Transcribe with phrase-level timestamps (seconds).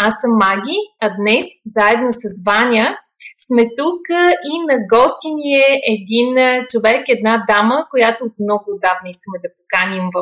[0.00, 2.86] Аз съм Маги, а днес, заедно с Ваня,
[3.46, 4.02] сме тук
[4.50, 6.30] и на гости ни е един
[6.70, 10.18] човек, една дама, която от много отдавна искаме да поканим в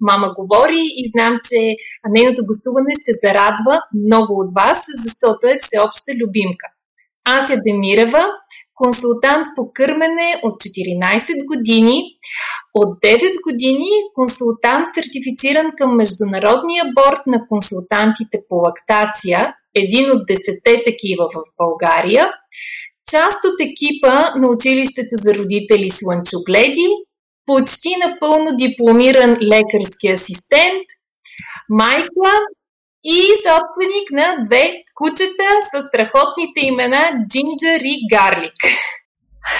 [0.00, 1.60] Мама говори и знам, че
[2.14, 6.66] нейното гостуване ще зарадва много от вас, защото е всеобща любимка.
[7.36, 8.24] Ася Демирева,
[8.78, 12.02] консултант по кърмене от 14 години,
[12.74, 20.84] от 9 години консултант сертифициран към Международния борт на консултантите по лактация, един от 10
[20.84, 22.30] такива в България,
[23.10, 26.88] част от екипа на училището за родители Слънчогледи,
[27.46, 30.86] почти напълно дипломиран лекарски асистент,
[31.68, 32.30] майка
[33.16, 38.60] и собственик на две кучета с страхотните имена Джинджер и Гарлик.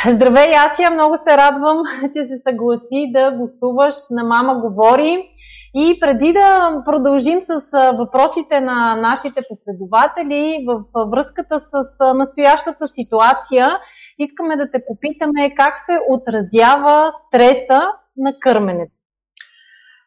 [0.07, 0.91] Здравей, Асия!
[0.91, 1.79] Много се радвам,
[2.15, 5.31] че се съгласи да гостуваш на Мама Говори.
[5.75, 7.61] И преди да продължим с
[7.99, 13.79] въпросите на нашите последователи в връзката с настоящата ситуация,
[14.19, 17.81] искаме да те попитаме как се отразява стреса
[18.17, 18.93] на кърменето.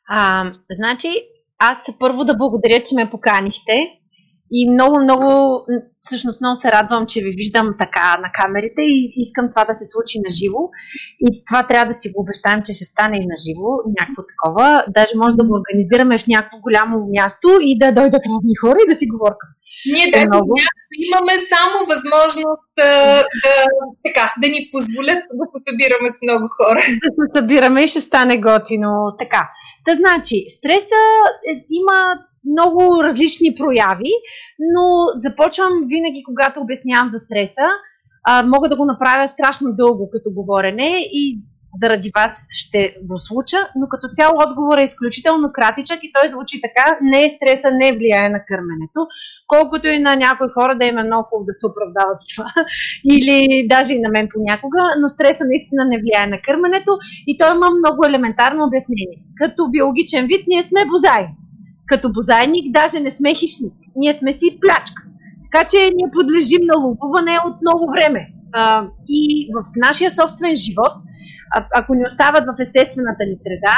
[0.10, 1.10] А, значи,
[1.70, 3.76] аз първо да благодаря, че ме поканихте.
[4.54, 5.30] И много, много,
[5.98, 9.86] всъщност много се радвам, че ви виждам така на камерите и искам това да се
[9.92, 10.62] случи на живо.
[11.26, 14.68] И това трябва да си го обещаем, че ще стане и на живо, някакво такова.
[14.98, 18.90] Даже може да го организираме в някакво голямо място и да дойдат разни хора и
[18.92, 19.50] да си говорим.
[19.94, 20.52] Ние е, много.
[21.08, 22.92] имаме само възможност да,
[23.44, 23.56] да,
[24.06, 26.80] така, да ни позволят да се събираме с много хора.
[27.04, 28.92] Да се събираме и ще стане готино.
[29.20, 29.42] Така.
[29.86, 31.04] Та значи, стреса
[31.50, 32.16] е, има
[32.52, 34.12] много различни прояви,
[34.60, 34.86] но
[35.20, 37.68] започвам винаги, когато обяснявам за стреса.
[38.24, 41.42] А, мога да го направя страшно дълго като говорене и
[41.82, 46.62] заради вас ще го случа, но като цяло отговор е изключително кратичък и той звучи
[46.62, 49.02] така, не е стреса, не влияе на кърменето,
[49.48, 52.54] колкото и на някои хора да им е много хубаво да се оправдават с това,
[53.14, 56.92] или даже и на мен понякога, но стреса наистина не влияе на кърменето
[57.28, 59.18] и той има много елементарно обяснение.
[59.36, 61.28] Като биологичен вид ние сме бозаи,
[61.86, 63.70] като бозайник даже не сме хищни.
[63.96, 65.04] Ние сме си плячка.
[65.52, 68.28] Така че ние подлежим на ловуване от много време.
[69.10, 70.94] И в нашия собствен живот,
[71.76, 73.78] ако ни остават в естествената ни среда,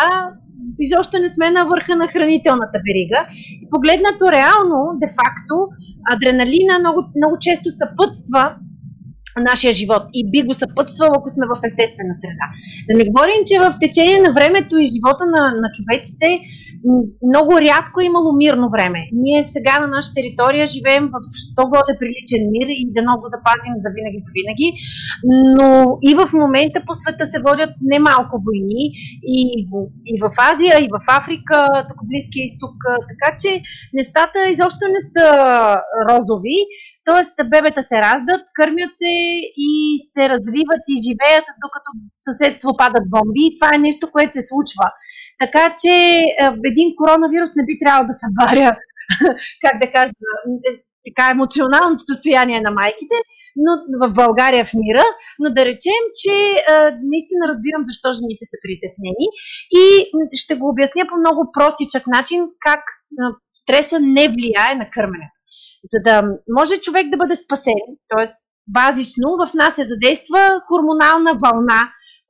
[0.80, 3.28] изобщо не сме на върха на хранителната верига.
[3.64, 5.56] И погледнато реално, де-факто,
[6.14, 8.56] адреналина много, много често съпътства
[9.42, 12.48] нашия живот и би го съпътствал, ако сме в естествена среда.
[12.88, 16.28] Да не говорим, че в течение на времето и живота на, на човеците
[17.30, 19.00] много рядко е имало мирно време.
[19.14, 23.76] Ние сега на наша територия живеем в що годе приличен мир и да много запазим
[23.84, 24.68] за винаги за винаги,
[25.58, 25.70] но
[26.10, 28.86] и в момента по света се водят немалко войни
[29.38, 29.40] и,
[30.12, 31.58] и в Азия, и в Африка,
[31.90, 32.76] тук Близкия изток,
[33.12, 33.50] така че
[33.94, 35.28] нещата изобщо не са
[36.10, 36.58] розови,
[37.06, 39.14] Тоест, бебета се раждат, кърмят се
[39.70, 39.72] и
[40.14, 43.42] се развиват и живеят, докато съседство падат бомби.
[43.46, 44.88] И това е нещо, което се случва.
[45.44, 45.96] Така че
[46.72, 48.72] един коронавирус не би трябвало да събаря,
[49.64, 50.14] как да кажа,
[51.08, 53.18] така емоционалното състояние на майките,
[53.64, 53.72] но
[54.02, 55.06] в България в мира,
[55.40, 56.36] но да речем, че
[56.72, 56.74] а,
[57.14, 59.28] наистина разбирам защо жените са притеснени
[59.82, 59.86] и
[60.44, 62.84] ще го обясня по много простичък начин как
[63.22, 65.33] а, стреса не влияе на кърменето.
[65.92, 66.16] За да
[66.58, 68.26] може човек да бъде спасен, т.е.
[68.68, 71.82] базично в нас се задейства хормонална вълна,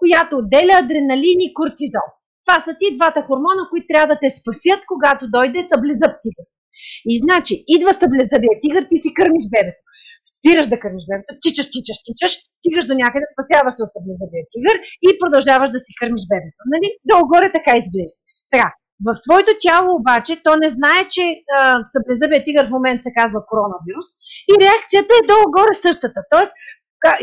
[0.02, 2.08] която отделя адреналин и кортизол.
[2.46, 6.46] Това са ти двата хормона, които трябва да те спасят, когато дойде съблезъб тигър.
[7.12, 9.82] И значи, идва съблезъбия тигър, ти си кърмиш бебето.
[10.34, 14.76] Спираш да кърмиш бебето, тичаш, тичаш, тичаш, стигаш до някъде, спасяваш се от съблезъбия тигър
[15.08, 16.62] и продължаваш да си кърмиш бебето.
[16.74, 16.88] Нали?
[17.10, 18.18] Долу-горе така изглежда.
[18.52, 18.68] Сега,
[19.06, 21.24] в твоето тяло обаче то не знае, че
[21.96, 24.08] съблезъбия тигър в момента се казва коронавирус
[24.52, 26.20] и реакцията е долу-горе същата.
[26.34, 26.54] Тоест,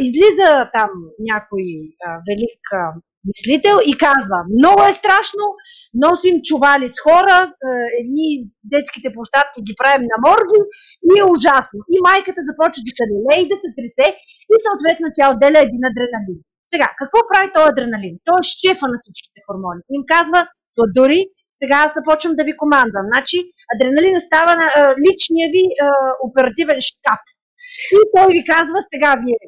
[0.06, 0.90] излиза там
[1.31, 1.67] някой
[2.06, 2.82] а, велик а,
[3.31, 5.44] мислител и казва, много е страшно,
[6.05, 7.37] носим чували с хора,
[8.00, 8.28] едни
[8.72, 10.61] детските площадки ги правим на морги
[11.08, 11.78] и е ужасно.
[11.94, 14.08] И майката започва да се лелее и да се тресе
[14.52, 16.38] и съответно тя отделя един адреналин.
[16.72, 18.14] Сега, какво прави този адреналин?
[18.26, 19.82] Той е шефа на всичките хормони.
[19.96, 20.40] Им казва,
[20.75, 21.20] сладури,
[21.60, 23.06] сега аз започвам да ви командвам.
[23.12, 23.38] Значи,
[23.72, 25.86] Адреналина става на а, личния ви а,
[26.28, 27.22] оперативен щаб.
[27.96, 29.40] И той ви казва, сега вие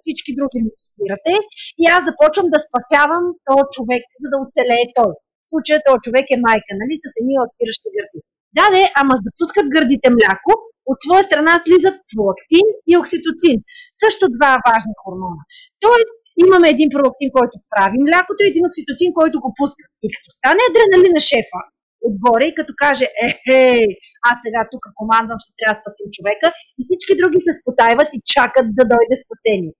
[0.00, 1.34] всички други ми спирате
[1.82, 5.12] и аз започвам да спасявам този човек, за да оцелее той.
[5.44, 8.18] В случая този човек е майка, нали, с едни отпиращи гърди.
[8.58, 10.52] Да, не, ама за да пускат гърдите мляко,
[10.90, 13.56] от своя страна слизат пролактин и окситоцин.
[14.02, 15.42] Също два важни хормона.
[15.84, 16.12] Тоест,
[16.44, 19.84] имаме един пролактин, който прави млякото и един окситоцин, който го пуска.
[20.04, 21.60] И като стане адреналина шефа
[22.08, 23.60] отгоре и като каже, ехе,
[24.30, 26.46] аз сега тук командвам, ще трябва да спасим човека
[26.78, 29.74] и всички други се спотайват и чакат да дойде спасение.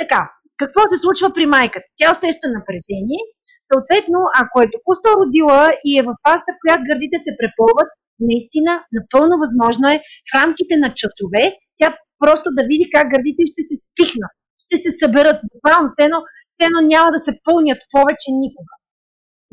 [0.00, 0.20] Така,
[0.60, 1.88] какво се случва при майката?
[1.98, 3.22] Тя усеща напрежение,
[3.70, 7.90] съответно, ако е току-що родила и е в фазата, в която гърдите се препълват,
[8.30, 11.44] наистина напълно възможно е в рамките на часове
[11.78, 11.88] тя
[12.22, 14.34] просто да види как гърдите ще се спихнат,
[14.68, 15.38] ще се съберат.
[15.54, 16.20] Буквално, все едно,
[16.52, 18.74] все едно няма да се пълнят повече никога.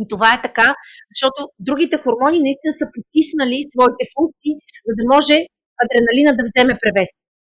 [0.01, 0.67] И това е така,
[1.12, 4.53] защото другите хормони наистина са потиснали своите функции,
[4.88, 5.35] за да може
[5.83, 7.09] адреналина да вземе превес.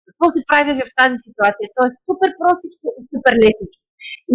[0.06, 1.66] Какво се прави в тази ситуация?
[1.74, 3.82] То е супер простичко и супер лесничко.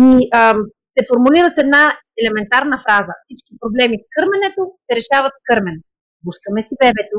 [0.03, 0.09] И
[0.41, 0.57] ам,
[0.95, 1.83] се формулира с една
[2.21, 3.13] елементарна фраза.
[3.23, 5.81] Всички проблеми с кърменето се решават с кърмене.
[6.23, 7.17] Пускаме си бебето,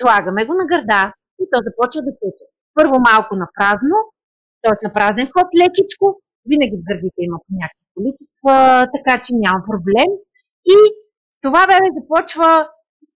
[0.00, 1.02] слагаме го на гърда
[1.42, 2.46] и то започва да се учи.
[2.78, 3.98] Първо малко на празно,
[4.66, 4.86] т.е.
[4.86, 6.06] на празен ход, лекичко,
[6.50, 8.54] винаги в гърдите има по някакви количества,
[8.96, 10.10] така че няма проблем.
[10.74, 10.78] И
[11.44, 12.48] това бебе започва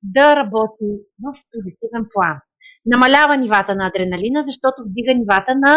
[0.03, 0.91] да работи
[1.25, 2.37] в позитивен план.
[2.93, 5.73] Намалява нивата на адреналина, защото вдига нивата на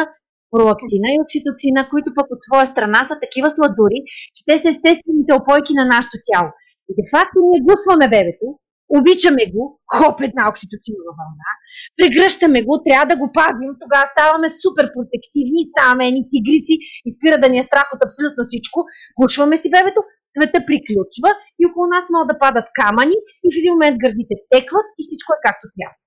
[0.52, 4.00] пролактина и окситоцина, които пък от своя страна са такива сладури,
[4.36, 6.50] че те са естествените опойки на нашето тяло.
[6.90, 8.48] И де факто ние гусваме бебето,
[8.98, 9.64] обичаме го,
[9.96, 11.52] хоп, една окситоцинова вълна,
[11.98, 16.76] прегръщаме го, трябва да го пазим, тогава ставаме супер протективни, ставаме едни тигрици
[17.08, 18.80] и спира да ни е страх от абсолютно всичко,
[19.20, 20.02] гушваме си бебето,
[20.34, 24.88] света приключва и около нас могат да падат камъни и в един момент гърдите текват
[25.00, 25.98] и всичко е както трябва.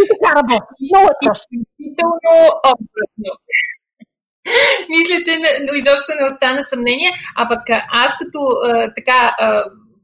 [0.00, 0.82] И така работи.
[0.90, 1.50] Много е точно.
[1.56, 2.32] Изключително
[2.72, 3.30] образно.
[4.94, 5.32] Мисля, че
[5.80, 7.10] изобщо не остана съмнение.
[7.40, 7.62] А пък
[8.04, 8.40] аз като
[8.98, 9.20] така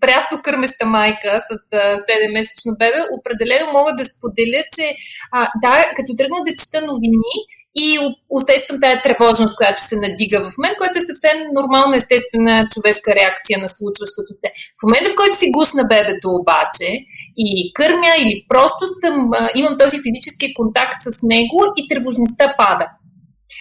[0.00, 1.76] прясно кърмеща майка с
[2.08, 4.86] 7-месечно бебе, определено мога да споделя, че
[5.32, 7.34] а, да, като тръгна да чета новини,
[7.74, 7.98] и
[8.30, 13.58] усещам тая тревожност, която се надига в мен, която е съвсем нормална, естествена човешка реакция
[13.58, 14.48] на случващото се.
[14.78, 16.88] В момента, в който си гусна бебето обаче
[17.36, 19.14] и кърмя или просто съм,
[19.54, 22.86] имам този физически контакт с него и тревожността пада.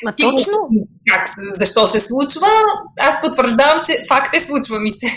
[0.06, 0.58] Ма Ти точно.
[1.10, 1.28] Как,
[1.60, 2.48] защо се случва?
[3.00, 5.08] Аз потвърждавам, че факт е, случва ми се.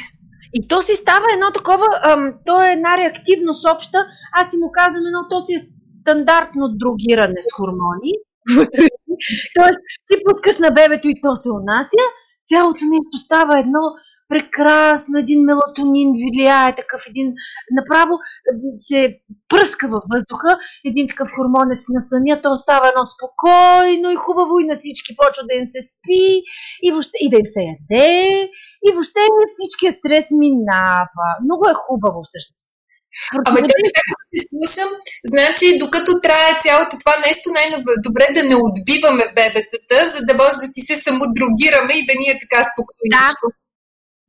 [0.54, 3.98] И то си става едно такова, ам, то е една реактивност обща.
[4.32, 5.58] Аз си му казвам едно, то си е
[6.00, 8.12] стандартно другиране с хормони.
[9.56, 12.04] Тоест, ти пускаш на бебето и то се унася,
[12.46, 13.82] цялото нещо става едно
[14.32, 17.28] прекрасно, един мелатонин влияе, такъв един,
[17.78, 18.14] направо
[18.78, 19.00] се
[19.48, 24.64] пръска във въздуха, един такъв хормонец на съня, то става едно спокойно и хубаво и
[24.64, 26.42] на всички почва да им се спи
[26.82, 28.50] и, въобще, и да им се яде
[28.86, 29.22] и въобще
[29.54, 31.28] всичкия стрес минава.
[31.44, 32.62] Много е хубаво всъщност.
[33.48, 34.90] Абе, да, както те слушам,
[35.32, 40.68] значи докато трае цялото това нещо, най-добре да не отбиваме бебетата, за да може да
[40.74, 43.10] си се самодругираме и да ни е така спокойно.
[43.16, 43.26] Да,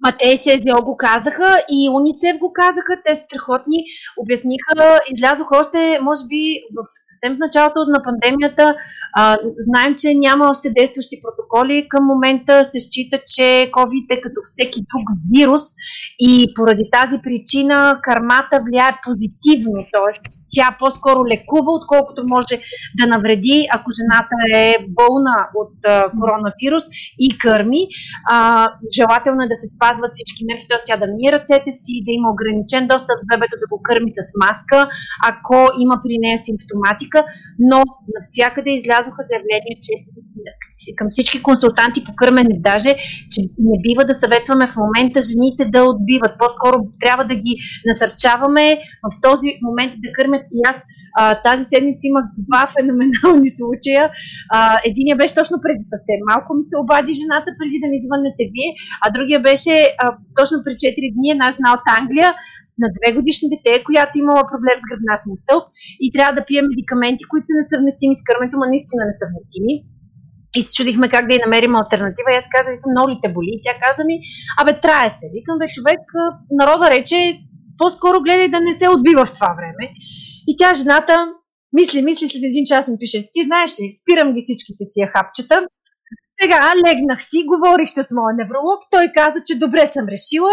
[0.04, 3.80] Ма те СЗО го казаха и Уницев го казаха, те са страхотни,
[4.22, 6.44] обясниха, излязоха още, може би,
[6.76, 6.80] в
[7.10, 8.76] съвсем в началото на пандемията.
[9.16, 9.38] А,
[9.68, 11.88] знаем, че няма още действащи протоколи.
[11.89, 15.63] Към момента се счита, че COVID е като всеки друг вирус
[16.20, 20.12] и поради тази причина кармата влияе позитивно, т.е.
[20.56, 22.56] тя по-скоро лекува, отколкото може
[23.00, 26.84] да навреди, ако жената е болна от а, коронавирус
[27.20, 27.88] и кърми.
[28.32, 30.80] А, желателно е да се спазва спазват всички мерки, т.е.
[30.88, 34.20] тя да мие ръцете си, да има ограничен достъп с бебето да го кърми с
[34.44, 34.80] маска,
[35.32, 37.20] ако има при нея симптоматика,
[37.70, 37.80] но
[38.16, 39.94] навсякъде излязоха заявления, че
[40.98, 42.92] към всички консултанти по кърмене даже,
[43.32, 46.34] че не бива да съветваме в момента жените да отбиват.
[46.40, 47.54] По-скоро трябва да ги
[47.90, 48.66] насърчаваме
[49.06, 50.78] в този момент да кърмят и аз
[51.20, 54.04] а, тази седмица имах два феноменални случая.
[54.58, 54.60] А,
[54.90, 58.70] единия беше точно преди съвсем малко ми се обади жената преди да ми звъннете вие,
[59.04, 59.73] а другия беше
[60.03, 60.06] а,
[60.38, 62.30] точно преди 4 дни една жена от Англия,
[62.82, 65.65] на две годишни дете, която имала проблем с гръбначния стълб
[66.03, 69.74] и трябва да пие медикаменти, които са несъвместими с кърмето, но наистина несъвместими.
[70.58, 72.30] И се чудихме как да й намерим альтернатива.
[72.32, 73.51] И аз казах, много ли те боли?
[73.56, 74.15] И тя каза ми,
[74.62, 75.25] абе, трае се.
[75.36, 76.03] Викам, бе, човек,
[76.62, 77.20] народа рече,
[77.80, 79.86] по-скоро гледай да не се отбива в това време.
[80.50, 81.15] И тя, жената,
[81.77, 85.58] мисли, мисли, след един час ми пише, ти знаеш ли, спирам ги всичките тия хапчета.
[86.44, 90.52] Сега легнах си, говорих с моя невролог, той каза, че добре съм решила,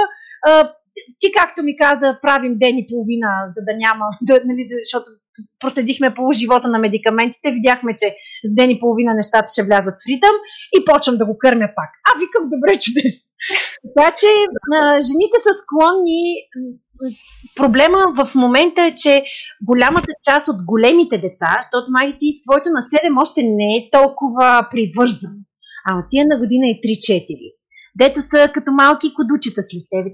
[1.20, 5.10] ти както ми каза, правим ден и половина, за да няма, да, нали, защото
[5.60, 8.06] проследихме по живота на медикаментите, видяхме, че
[8.44, 10.34] с ден и половина нещата ще влязат в ритъм
[10.76, 11.90] и почвам да го кърмя пак.
[12.08, 13.24] А, викам, добре, чудесно.
[13.96, 14.26] Така че
[14.76, 16.22] а, жените са склонни.
[17.56, 19.24] Проблема в момента е, че
[19.62, 24.68] голямата част от големите деца, защото май ти, твоето на 7 още не е толкова
[25.84, 27.54] привързан, ама тия на година и 3-4,
[27.98, 30.10] дето са като малки кодучета след тебе.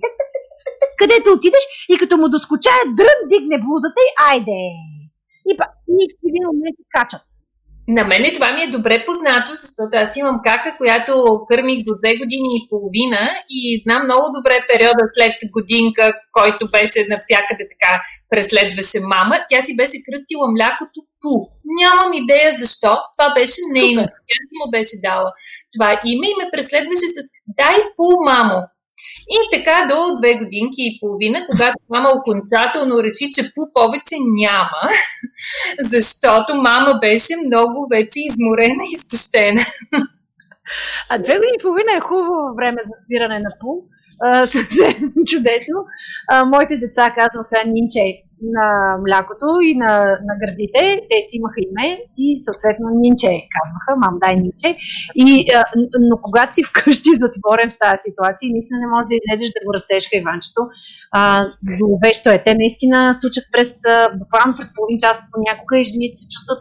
[0.98, 4.62] Където отидеш и като му доскочая дрън, дигне блузата и айде.
[5.50, 7.22] И, па, и в един момент качат.
[7.88, 11.12] На мене това ми е добре познато, защото аз имам кака, която
[11.50, 13.22] кърмих до две години и половина
[13.58, 16.04] и знам много добре периода след годинка,
[16.38, 17.92] който беше навсякъде така
[18.32, 19.34] преследваше мама.
[19.50, 21.34] Тя си беше кръстила млякото Пу.
[21.80, 22.92] Нямам идея защо.
[23.14, 24.02] Това беше нейно.
[24.28, 25.28] Тя си му беше дала
[25.74, 27.16] това име и ме преследваше с
[27.58, 28.58] Дай Пу, мамо.
[29.28, 34.82] И така до две годинки и половина, когато мама окончателно реши, че по повече няма,
[35.92, 39.62] защото мама беше много вече изморена и изтощена.
[41.10, 43.84] А две години и половина е хубаво време за спиране на пул.
[44.46, 45.78] съвсем чудесно.
[46.28, 49.92] А, моите деца казваха Нинче на млякото и на,
[50.28, 50.82] на гърдите.
[51.10, 51.88] Те си имаха име
[52.24, 54.70] и съответно Нинче казваха, мам дай Нинче.
[55.14, 55.64] И, а,
[56.10, 59.74] но когато си вкъщи затворен в тази ситуация, наистина не можеш да излезеш да го
[59.76, 60.62] разсешка Иванчето.
[61.18, 61.20] А,
[61.78, 62.42] зловещо е.
[62.46, 63.70] Те наистина случат през,
[64.20, 66.60] буквално през половин час понякога и жените се чувстват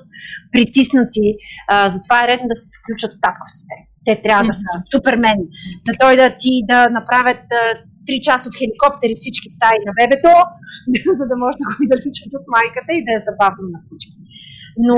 [0.53, 1.25] притиснати.
[1.73, 5.37] А, затова е редно да се включат татковците те трябва да са супермен,
[5.85, 7.43] да дойдат ти да направят
[8.07, 10.33] три часа от хеликоптери всички стаи на бебето,
[11.19, 14.17] за да може да го изличат от майката и да е забавно на всички.
[14.87, 14.97] Но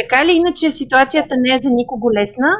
[0.00, 2.52] така или иначе ситуацията не е за никого лесна.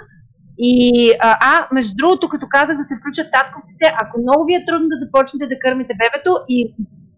[0.59, 4.65] И, а, а, между другото, като казах да се включат татковците, ако много ви е
[4.67, 6.75] трудно да започнете да кърмите бебето и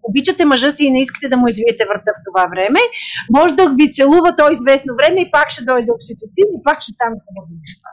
[0.08, 2.80] обичате мъжа си и не искате да му извиете врата в това време,
[3.36, 6.92] може да ви целува то известно време и пак ще дойде окситоцин и пак ще
[6.92, 7.88] стане хубаво неща.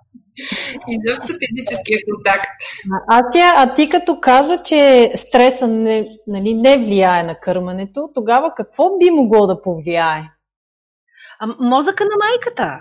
[0.87, 2.49] И защо физическия контакт.
[3.07, 8.97] Ася, а ти като каза, че стреса не, нали, не влияе на кърмането, тогава какво
[8.97, 10.21] би могло да повлияе?
[11.39, 12.79] А, мозъка на майката.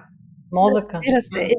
[0.53, 1.01] Мозъка.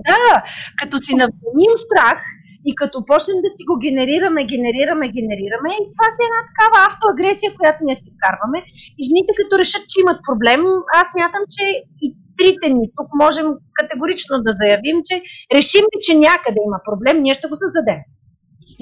[0.08, 0.44] Да, да,
[0.82, 2.24] като си навъним страх,
[2.70, 6.78] и като почнем да си го генерираме, генерираме, генерираме, и това си е една такава
[6.90, 8.60] автоагресия, която ние си вкарваме.
[9.00, 10.62] И жените като решат, че имат проблем,
[11.02, 11.64] аз мятам, че
[12.06, 15.22] и трите ни тук можем категорично да заявим, че
[15.56, 18.00] решим ли, че някъде има проблем, ние ще го създадем.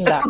[0.07, 0.23] Да.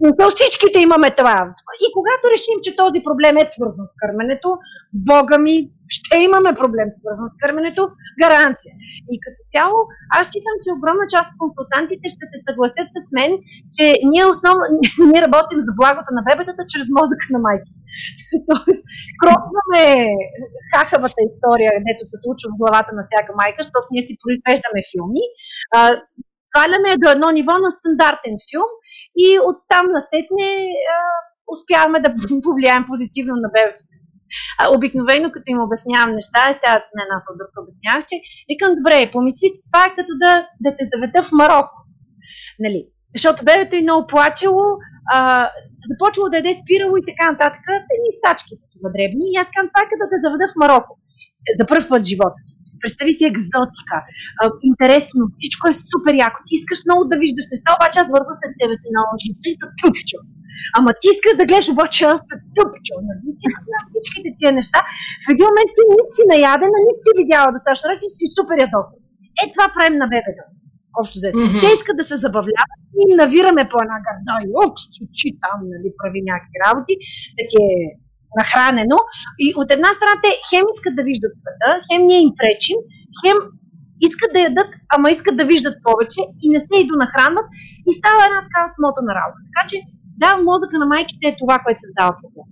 [0.00, 1.54] Но всичките имаме това.
[1.84, 4.58] И когато решим, че този проблем е свързан с кърменето,
[4.92, 7.82] Бога ми, ще имаме проблем свързан с кърменето,
[8.22, 8.72] гаранция.
[9.12, 9.78] И като цяло,
[10.16, 13.30] аз считам, че огромна част от консултантите ще се съгласят с мен,
[13.76, 14.62] че ние основно
[15.10, 17.72] ние работим за благото на бебетата чрез мозъка на майки.
[18.50, 18.82] Тоест,
[19.20, 19.84] кропваме
[20.72, 25.24] хахавата история, където се случва в главата на всяка майка, защото ние си произвеждаме филми.
[26.50, 28.70] Сваляме до едно ниво на стандартен филм
[29.24, 30.50] и оттам насетне
[31.54, 32.10] успяваме да
[32.46, 33.82] повлияем позитивно на бебето.
[34.76, 38.16] Обикновено, като им обяснявам неща, сега на нас от друг обяснявах, че
[38.50, 40.32] викам, добре, помисли си, това е като да,
[40.64, 41.78] да те заведа в Марокко.
[42.64, 42.80] Нали?
[43.16, 44.64] Защото бебето е много плачело,
[45.14, 45.50] а,
[45.90, 47.64] започвало да яде спирало и така нататък.
[47.96, 49.24] Едни стачки такива дребни.
[49.32, 50.92] И аз казвам, това е като да те заведа в Марокко.
[51.58, 52.52] За първ път в живота ти.
[52.82, 53.96] Представи си екзотика,
[54.70, 56.38] интересно, всичко е супер яко.
[56.46, 59.56] Ти искаш много да виждаш неща, обаче аз вървя след тебе си на лъжица и
[59.62, 60.18] да тъпчо.
[60.78, 62.96] Ама ти искаш да гледаш обаче аз да тъпчо.
[63.08, 63.28] Нали?
[63.40, 64.80] Ти на всичките тия неща.
[65.24, 68.56] В един момент ти нито си наядена, нито си видяла до сега, че си супер
[68.64, 69.00] ядосан.
[69.40, 70.44] Е, това правим на бебета.
[71.00, 71.38] Общо взето.
[71.38, 71.60] Mm-hmm.
[71.62, 76.20] Те искат да се забавляват и навираме по една гарда и очи там, нали, прави
[76.30, 76.94] някакви работи,
[77.36, 77.74] да ти е
[78.38, 78.98] нахранено.
[79.38, 82.78] И от една страна те хем искат да виждат света, хем ние им пречим,
[83.20, 83.36] хем
[84.08, 87.46] искат да ядат, ама искат да виждат повече и не се и донахранват
[87.88, 89.40] и става една такава смотана работа.
[89.48, 89.76] Така че
[90.22, 92.48] да, мозъка на майките е това, което създава проблем.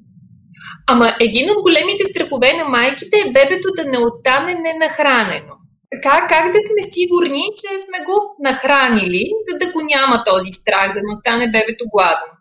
[0.93, 5.55] Ама един от големите страхове на майките е бебето да не остане ненахранено.
[6.03, 8.17] Как, как да сме сигурни, че сме го
[8.47, 12.38] нахранили, за да го няма този страх, да не остане бебето гладно?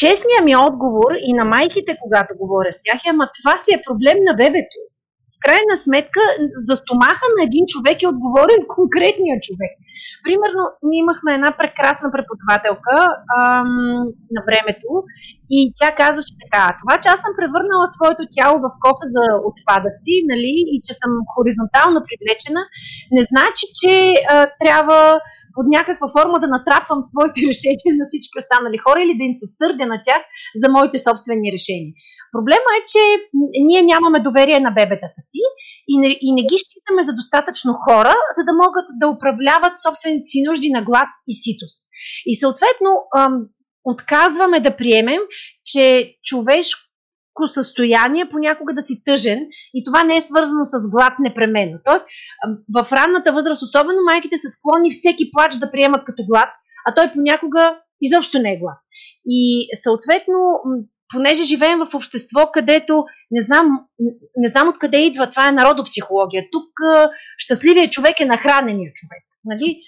[0.00, 3.84] Честният ми отговор и на майките, когато говоря с тях, е, ама това си е
[3.86, 4.78] проблем на бебето.
[5.34, 6.22] В крайна сметка,
[6.66, 9.72] за стомаха на един човек е отговорен конкретният човек.
[10.26, 12.96] Примерно, ние имахме една прекрасна преподавателка
[13.40, 13.70] ам,
[14.34, 14.88] на времето
[15.56, 20.14] и тя казваше така, това, че аз съм превърнала своето тяло в кофа за отпадъци,
[20.32, 22.62] нали, и че съм хоризонтално привлечена,
[23.16, 25.00] не значи, че а, трябва
[25.56, 29.46] под някаква форма да натрапвам своите решения на всички останали хора или да им се
[29.58, 30.22] сърдя на тях
[30.60, 31.92] за моите собствени решения.
[32.34, 33.02] Проблема е, че
[33.68, 35.42] ние нямаме доверие на бебетата си
[35.88, 40.26] и не, и не ги считаме за достатъчно хора, за да могат да управляват собствените
[40.32, 41.80] си нужди на глад и ситост.
[42.26, 42.90] И съответно,
[43.84, 45.20] отказваме да приемем,
[45.64, 46.85] че човешко
[47.48, 51.78] състояние понякога да си тъжен и това не е свързано с глад непременно.
[51.84, 52.06] Тоест,
[52.74, 56.48] в ранната възраст, особено майките са склонни всеки плач да приемат като глад,
[56.86, 58.78] а той понякога изобщо не е глад.
[59.26, 60.60] И съответно,
[61.14, 63.66] понеже живеем в общество, където не знам,
[64.36, 66.44] не знам откъде идва, това е народопсихология.
[66.52, 66.68] Тук
[67.38, 69.22] щастливият човек е нахранения човек.
[69.44, 69.80] Нали?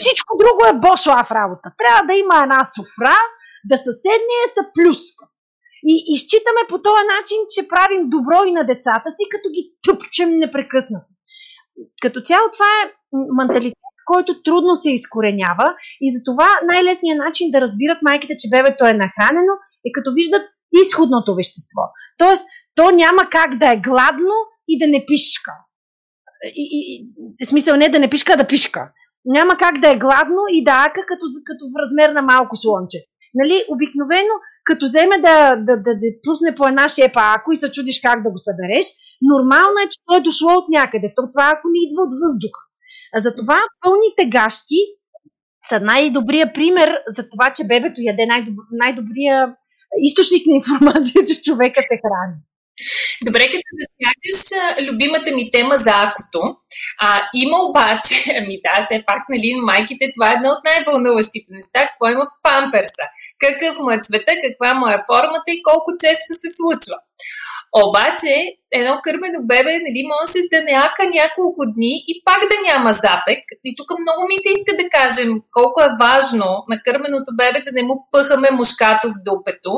[0.00, 1.72] Всичко друго е бошла в работа.
[1.78, 3.16] Трябва да има една софра,
[3.64, 5.24] да съседния са плюска.
[5.84, 9.62] И, и считаме по този начин, че правим добро и на децата си, като ги
[9.84, 11.10] тъпчем непрекъснато.
[12.02, 12.90] Като цяло това е
[13.38, 15.66] менталитет, който трудно се изкоренява
[16.00, 19.54] и затова най-лесният начин да разбират майките, че бебето е нахранено,
[19.86, 20.44] е като виждат
[20.82, 21.82] изходното вещество.
[22.18, 24.34] Тоест, то няма как да е гладно
[24.68, 25.52] и да не пишка.
[26.44, 26.80] И, и,
[27.40, 28.92] и, смисъл не да не пишка, а да пишка.
[29.24, 32.98] Няма как да е гладно и да ака като, като в размер на малко слонче.
[33.34, 34.34] Нали, обикновено,
[34.68, 38.22] като вземе да, да, да, да пусне по една шепа ако и се чудиш как
[38.22, 38.86] да го събереш,
[39.32, 41.12] нормално е, че той е дошло от някъде.
[41.16, 42.54] То това ако не идва от въздух.
[43.14, 44.80] А затова пълните гащи
[45.68, 48.56] са най-добрия пример за това, че бебето яде най-доб...
[48.82, 49.56] най-добрия
[50.08, 52.36] източник на информация, че човека се храни.
[53.24, 54.38] Добре, като да сядеш
[54.88, 56.40] любимата ми тема за акото.
[57.00, 61.88] А, има обаче, ами да, все пак, нали, майките, това е едно от най-вълнуващите неща,
[61.88, 63.04] какво има в памперса.
[63.44, 66.98] Какъв му е цвета, каква му е формата и колко често се случва.
[67.84, 68.32] Обаче,
[68.72, 73.42] едно кърмено бебе нали, може да не ака няколко дни и пак да няма запек.
[73.64, 77.72] И тук много ми се иска да кажем колко е важно на кърменото бебе да
[77.72, 79.72] не му пъхаме мушкато в дупето.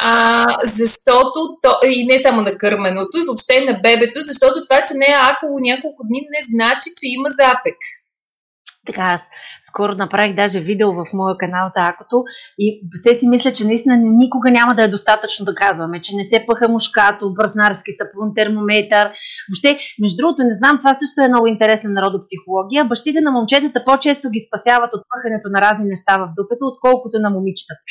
[0.00, 4.94] А, защото то, и не само на кърменото, и въобще на бебето, защото това, че
[4.94, 7.76] не е акало няколко дни, не значи, че има запек.
[8.86, 9.22] Така, аз
[9.72, 12.16] скоро направих даже видео в моя канал Такото
[12.58, 12.66] и
[13.00, 16.44] все си мисля, че наистина никога няма да е достатъчно да казваме, че не се
[16.48, 19.04] пъха мушкато, бръснарски сапун, термометър.
[19.48, 19.70] Въобще,
[20.02, 22.84] между другото, не знам, това също е много интересна народопсихология.
[22.84, 27.30] Бащите на момчетата по-често ги спасяват от пъхането на разни неща в дупето, отколкото на
[27.36, 27.82] момичетата.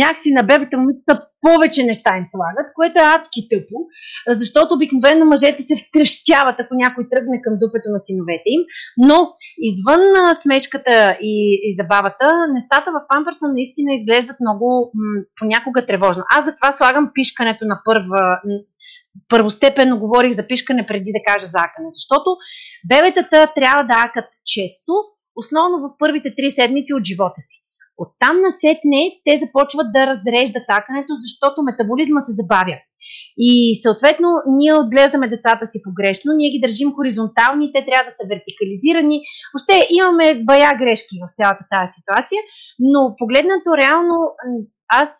[0.00, 1.14] Някакси на бебета момичета
[1.46, 3.78] повече неща им слагат, което е адски тъпо,
[4.40, 8.62] защото обикновено мъжете се втрещяват, ако някой тръгне към дупето на синовете им,
[9.08, 9.18] но
[9.68, 10.02] извън
[10.42, 11.29] смешката и,
[11.66, 16.22] и забавата, нещата в памперса наистина изглеждат много м- понякога тревожно.
[16.36, 18.40] Аз затова слагам пишкането на първа,
[19.28, 22.28] първостепенно говорих за пишкане преди да кажа за акане, защото
[22.88, 24.92] бебетата трябва да акат често,
[25.36, 27.58] основно в първите три седмици от живота си.
[28.02, 32.76] Оттам насетне те започват да разреждат акането, защото метаболизма се забавя.
[33.38, 38.24] И съответно ние отглеждаме децата си погрешно, ние ги държим хоризонтални, те трябва да са
[38.32, 39.18] вертикализирани.
[39.52, 42.40] Въобще имаме бая грешки в цялата тази ситуация,
[42.78, 44.16] но погледнато реално
[45.02, 45.10] аз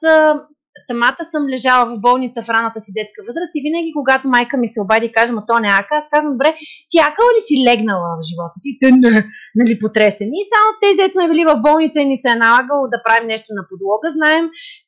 [0.91, 4.69] самата съм лежала в болница в раната си детска възраст и винаги, когато майка ми
[4.69, 6.51] се обади и каже, ма то не ака, аз казвам, добре,
[6.91, 8.71] ти акала ли си легнала в живота си?
[8.81, 9.11] Те не,
[9.61, 10.37] нали, потресени.
[10.43, 13.27] И само тези деца сме били в болница и ни се е налагало да правим
[13.33, 14.45] нещо на подлога, знаем,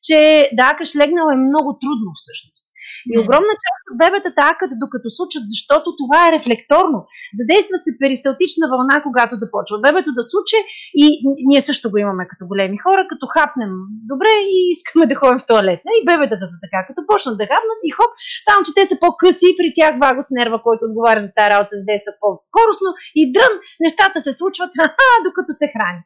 [0.07, 0.19] че
[0.57, 2.72] да акаш легнала е много трудно всъщност.
[3.11, 6.99] И огромна част от бебетата акат докато сучат, защото това е рефлекторно.
[7.41, 10.59] Задейства се перисталтична вълна, когато започва бебето да суче
[11.03, 11.05] и
[11.51, 13.73] ние също го имаме като големи хора, като хапнем
[14.13, 15.81] добре и искаме да ходим в туалет.
[15.99, 18.11] И бебетата са така, като почнат да хапнат и хоп,
[18.47, 21.73] само че те са по-къси и при тях вагос нерва, който отговаря за тази работа,
[21.77, 22.91] се действа по-скоростно
[23.21, 26.03] и дрън, нещата се случват, ха, докато се храни.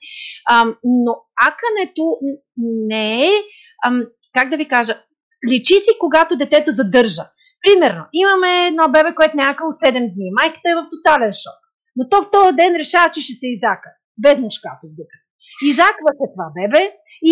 [0.53, 1.13] А, но
[1.49, 2.03] акането
[2.91, 3.33] не е,
[3.87, 4.03] ам,
[4.37, 5.03] как да ви кажа,
[5.51, 7.25] личи си, когато детето задържа.
[7.65, 10.29] Примерно, имаме едно бебе, което някакво 7 дни.
[10.39, 11.59] Майката е в тотален шок.
[11.97, 13.91] Но то в този ден решава, че ще се изака.
[14.25, 15.27] Без мушката в дупето.
[15.71, 16.83] Изаква се това бебе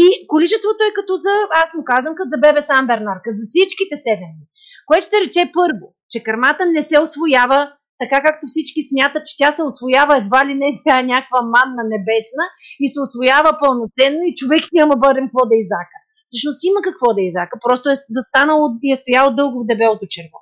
[0.01, 3.47] и количеството е като за, аз му казвам, като за бебе Сан Бернар, като за
[3.49, 4.47] всичките 7 дни.
[4.89, 7.61] Което ще рече първо, че кърмата не се освоява
[8.03, 12.45] така както всички смятат, че тя се освоява едва ли не е някаква манна небесна
[12.83, 15.97] и се освоява пълноценно и човек няма бъдем какво да изака
[16.35, 20.39] всъщност има какво да изака, просто е застанало и е стояло дълго в дебелото черво.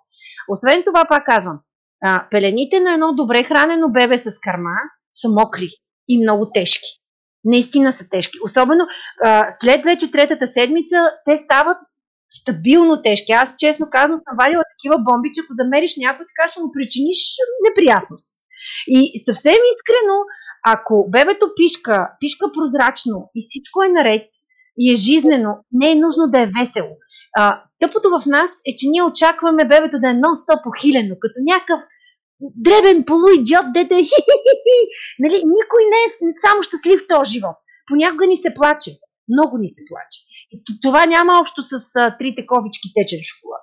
[0.48, 1.58] Освен това, пак казвам,
[2.04, 4.76] а, пелените на едно добре хранено бебе с карма
[5.12, 5.68] са мокри
[6.08, 6.90] и много тежки.
[7.44, 8.38] Наистина са тежки.
[8.44, 8.84] Особено
[9.24, 10.96] а, след вече третата седмица
[11.30, 11.78] те стават
[12.40, 13.32] стабилно тежки.
[13.32, 17.20] Аз честно казвам съм вадила такива бомби, че ако замериш някой, така ще му причиниш
[17.68, 18.28] неприятност.
[18.86, 20.16] И съвсем искрено
[20.66, 24.26] Ако бебето пишка, пишка прозрачно и всичко е наред
[24.78, 26.96] и е жизнено, не е нужно да е весело.
[27.36, 31.80] А, тъпото в нас е, че ние очакваме бебето да е нон-стоп похилено, като някакъв
[32.40, 34.04] дребен полуидиот, дете е.
[35.18, 37.56] Нали, никой не е само щастлив в този живот.
[37.88, 38.90] Понякога ни се плаче.
[39.28, 40.20] Много ни се плаче.
[40.52, 43.62] И това няма общо с а, трите ковички течен шоколад.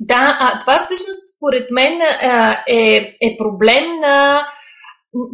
[0.00, 2.00] Да, а това всъщност според мен
[2.68, 4.46] е, е проблем на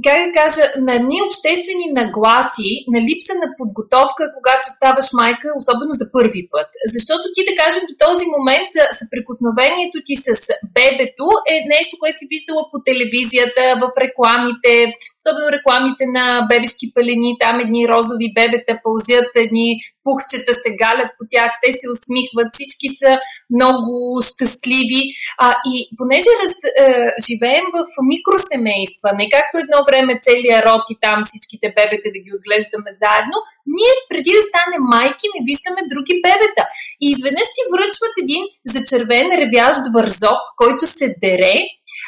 [0.06, 5.92] как да кажа, на едни обществени нагласи, на липса на подготовка, когато ставаш майка, особено
[6.00, 6.68] за първи път.
[6.94, 10.28] Защото ти, да кажем, до този момент съприкосновението ти с
[10.76, 14.72] бебето е нещо, което си виждала по телевизията, в рекламите,
[15.18, 19.68] особено рекламите на бебешки пелени, там едни розови бебета пълзят, едни
[20.04, 23.10] пухчета се галят по тях, те се усмихват, всички са
[23.56, 23.94] много
[24.28, 25.02] щастливи.
[25.44, 26.86] А, и понеже раз, е,
[27.26, 27.78] живеем в
[28.10, 33.36] микросемейства, не както едно време целият род и там всичките бебета да ги отглеждаме заедно,
[33.76, 36.64] ние преди да станем майки не виждаме други бебета.
[37.02, 38.42] И изведнъж ти връчват един
[38.74, 41.56] зачервен ревящ вързок, който се дере,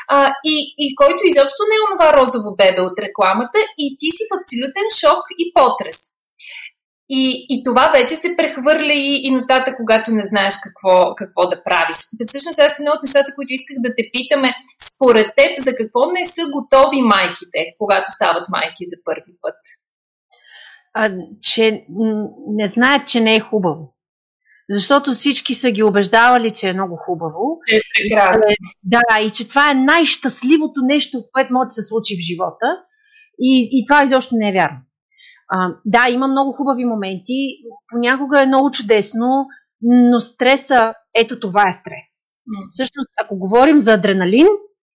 [0.09, 0.19] а,
[0.53, 4.37] и, и който изобщо не е онова розово бебе от рекламата и ти си в
[4.39, 6.14] абсолютен шок и потрес.
[7.09, 11.63] И, и това вече се прехвърля и, и нататък, когато не знаеш какво, какво да
[11.63, 11.97] правиш.
[12.19, 14.49] Да, всъщност аз едно от нещата, които исках да те питаме,
[14.95, 19.59] според теб, за какво не са готови майките, когато стават майки за първи път?
[20.95, 21.11] А,
[21.43, 21.85] че
[22.49, 23.95] не знаят, че не е хубаво.
[24.71, 27.59] Защото всички са ги убеждавали, че е много хубаво.
[27.69, 28.43] Че е прекрасно.
[28.83, 32.69] Да, и че това е най-щастливото нещо, което може да се случи в живота.
[33.39, 34.79] И, и това изобщо не е вярно.
[35.49, 37.57] А, да, има много хубави моменти,
[37.89, 39.47] понякога е много чудесно,
[39.83, 42.05] но стреса, ето това е стрес.
[42.49, 42.65] Mm.
[42.69, 44.47] Всъщност, ако говорим за адреналин,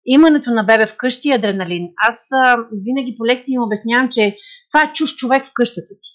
[0.07, 1.89] имането на бебе вкъщи е адреналин.
[2.09, 4.37] Аз а, винаги по лекции им обяснявам, че
[4.73, 6.11] това е чуж човек в къщата ти,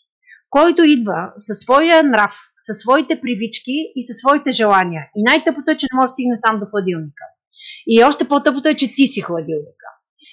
[0.49, 5.03] който идва със своя нрав, със своите привички и със своите желания.
[5.15, 7.23] И най-тъпото е, че не може да стигне сам до хладилника.
[7.87, 9.90] И още по-тъпото е, че ти си хладилника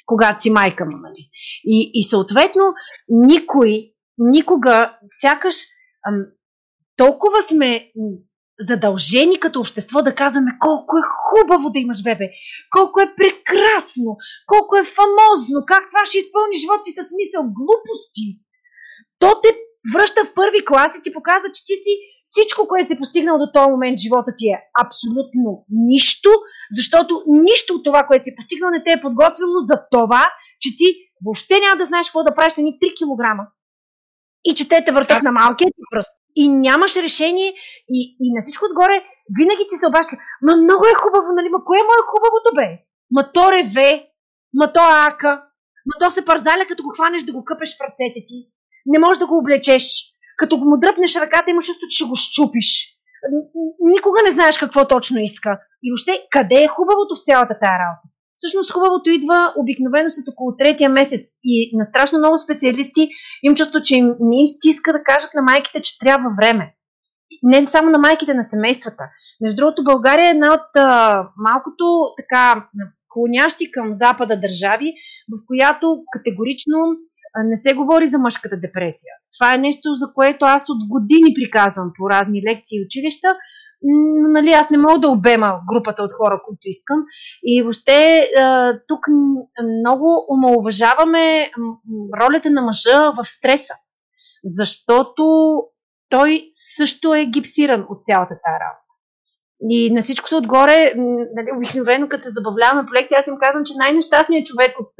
[0.09, 0.97] когато си майка му.
[0.97, 1.31] Нали?
[1.65, 2.63] И, и съответно,
[3.09, 5.57] никой, никога, сякаш
[6.09, 6.25] ам,
[6.97, 7.93] толкова сме
[8.61, 12.29] задължени като общество да казваме колко е хубаво да имаш бебе,
[12.71, 14.17] колко е прекрасно,
[14.47, 18.27] колко е фамозно, как това ще изпълни живота ти с мисъл глупости.
[19.19, 19.49] То те
[19.95, 21.93] връща в първи клас и ти показва, че ти си
[22.33, 25.49] всичко, което си постигнал до този момент в живота ти е абсолютно
[25.91, 26.31] нищо,
[26.79, 30.25] защото нищо от това, което си постигнал, не те е подготвило за това,
[30.63, 30.87] че ти
[31.25, 33.23] въобще няма да знаеш какво да правиш с едни 3 кг.
[34.45, 36.13] И че те те въртат на малкия ти пръст.
[36.37, 37.49] И нямаш решение
[37.97, 39.05] и, и на всичко отгоре
[39.39, 40.17] винаги ти се обаща.
[40.43, 41.49] Ма много е хубаво, нали?
[41.49, 42.69] Ма кое му е хубавото, бе?
[43.11, 43.91] Ма то реве,
[44.55, 45.33] ма то ака,
[45.89, 48.39] ма то се парзаля, като го хванеш да го къпеш в ръцете ти.
[48.87, 49.85] Не можеш да го облечеш
[50.41, 52.69] като му дръпнеш ръката, имаш чувство, че ще го щупиш.
[53.95, 55.51] Никога не знаеш какво точно иска.
[55.83, 58.07] И въобще, къде е хубавото в цялата тая работа?
[58.39, 63.09] Всъщност хубавото идва обикновено след около третия месец и на страшно много специалисти
[63.43, 66.75] им чувство, че им, не им стиска да кажат на майките, че трябва време.
[67.43, 69.05] Не само на майките, на семействата.
[69.41, 70.89] Между другото, България е една от а,
[71.37, 71.85] малкото
[72.17, 72.69] така
[73.13, 74.93] клонящи към Запада държави,
[75.33, 76.77] в която категорично
[77.45, 79.13] не се говори за мъжката депресия.
[79.39, 83.37] Това е нещо, за което аз от години приказвам по разни лекции и училища.
[84.33, 86.99] Нали, аз не мога да обема групата от хора, които искам.
[87.43, 88.29] И въобще
[88.89, 89.01] тук
[89.79, 91.51] много омалуважаваме
[92.21, 93.75] ролята на мъжа в стреса.
[94.45, 95.25] Защото
[96.09, 98.88] той също е гипсиран от цялата тази работа.
[99.71, 100.93] И на всичкото отгоре,
[101.37, 104.93] нали, обикновено, като се забавляваме по лекция, аз им казвам, че най-нещастният човек от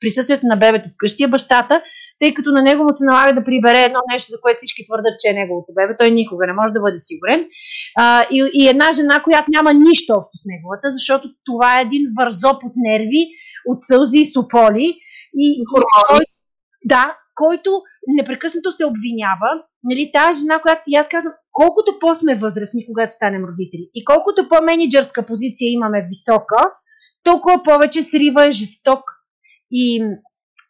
[0.00, 1.82] присъствието на бебето вкъщи е бащата,
[2.20, 5.14] тъй като на него му се налага да прибере едно нещо, за което всички твърдат,
[5.20, 5.96] че е неговото бебе.
[5.98, 7.40] Той никога не може да бъде сигурен.
[7.98, 12.02] А, и, и една жена, която няма нищо общо с неговата, защото това е един
[12.18, 13.22] вързоп от нерви,
[13.66, 14.86] от сълзи и сополи.
[15.44, 16.24] И, и кой,
[16.84, 17.70] да, който
[18.06, 19.50] непрекъснато се обвинява.
[19.84, 24.48] Нали, тази жена, която и аз казвам, колкото по-сме възрастни, когато станем родители, и колкото
[24.48, 26.56] по-менеджерска позиция имаме висока,
[27.22, 29.00] толкова повече срива е жесток.
[29.70, 30.02] И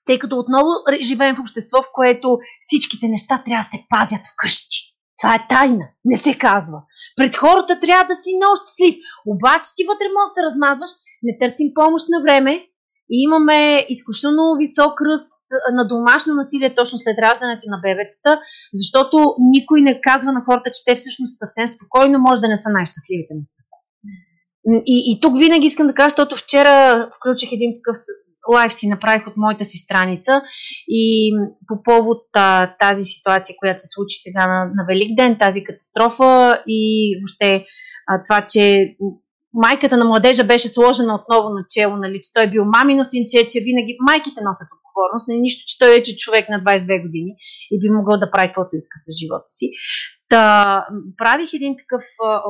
[0.07, 0.69] тъй като отново
[1.03, 4.79] живеем в общество, в което всичките неща трябва да се пазят вкъщи.
[5.21, 6.79] Това е тайна, не се казва.
[7.16, 8.95] Пред хората трябва да си много щастлив,
[9.27, 10.90] обаче ти вътре може да се размазваш,
[11.23, 12.53] не търсим помощ на време
[13.11, 15.40] и имаме изключително висок ръст
[15.73, 18.40] на домашно насилие точно след раждането на бебетата,
[18.75, 22.70] защото никой не казва на хората, че те всъщност съвсем спокойно може да не са
[22.70, 23.77] най-щастливите на света.
[24.94, 27.96] И, и тук винаги искам да кажа, защото вчера включих един такъв
[28.55, 30.42] лайв си направих от моята си страница
[30.88, 31.33] и
[31.68, 36.62] по повод а, тази ситуация, която се случи сега на, на Велик ден, тази катастрофа
[36.66, 37.64] и въобще
[38.07, 38.94] а, това, че
[39.55, 43.47] майката на младежа беше сложена отново на чело, нали, че той е бил мамино синче,
[43.47, 47.33] че винаги майките носят отговорност, не нищо, че той вече е човек на 22 години
[47.71, 49.67] и би могъл да прави каквото иска с живота си.
[50.29, 50.87] Та,
[51.17, 52.05] правих един такъв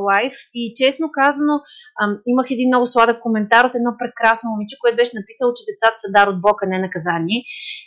[0.06, 1.54] лайф и честно казано
[2.00, 5.96] а, имах един много сладък коментар от едно прекрасно момиче, което беше написало, че децата
[5.96, 7.40] са дар от Бог, а не наказание.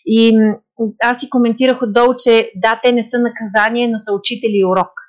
[0.06, 0.38] И
[1.04, 5.03] аз си коментирах отдолу, че да, те не са наказание, но са учители и урок.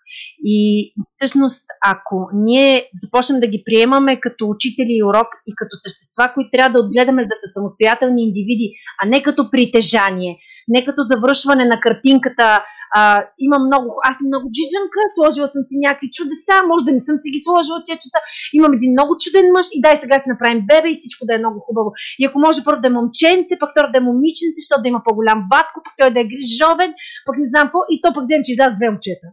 [0.45, 6.31] И всъщност, ако ние започнем да ги приемаме като учители и урок и като същества,
[6.35, 8.73] които трябва да отгледаме да са самостоятелни индивиди,
[9.03, 12.65] а не като притежание, не като завършване на картинката,
[12.97, 13.03] а,
[13.47, 17.17] има много, аз съм много джиджанка, сложила съм си някакви чудеса, може да не съм
[17.23, 18.19] си ги сложила тия часа,
[18.59, 21.43] имам един много чуден мъж и дай сега си направим бебе и всичко да е
[21.43, 21.91] много хубаво.
[22.21, 25.01] И ако може първо да е момченце, пък второ да е момиченце, защото да има
[25.07, 26.91] по-голям батко, пък той да е грижовен,
[27.27, 29.27] пък не знам какво, и то пък взем, че изляза две момчета.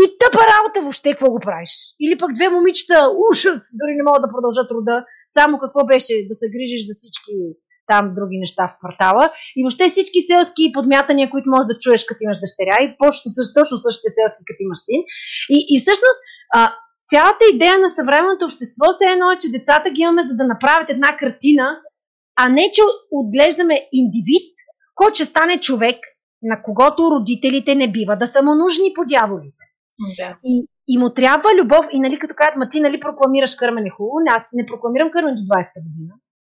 [0.00, 1.72] И тъпа работа въобще, какво го правиш?
[2.04, 4.96] Или пък две момичета, ужас, дори не могат да продължат труда,
[5.36, 7.34] само какво беше да се грижиш за всички
[7.90, 9.24] там други неща в квартала.
[9.56, 12.94] И въобще всички селски подмятания, които можеш да чуеш като имаш дъщеря и
[13.54, 15.00] точно същите селски като имаш син.
[15.56, 16.18] И, и всъщност
[16.58, 16.60] а,
[17.10, 20.90] цялата идея на съвременното общество се едно е, че децата ги имаме за да направят
[20.90, 21.66] една картина,
[22.42, 24.52] а не, че отглеждаме индивид,
[24.94, 25.98] който ще стане човек,
[26.42, 29.64] на когото родителите не бива да са му нужни по дяволите.
[30.18, 30.36] Да.
[30.44, 31.86] И, и му трябва любов.
[31.92, 35.54] И нали, като казват, ма ти нали прокламираш кърмене хубаво, аз не прокламирам кърмене до
[35.54, 36.14] 20-та година.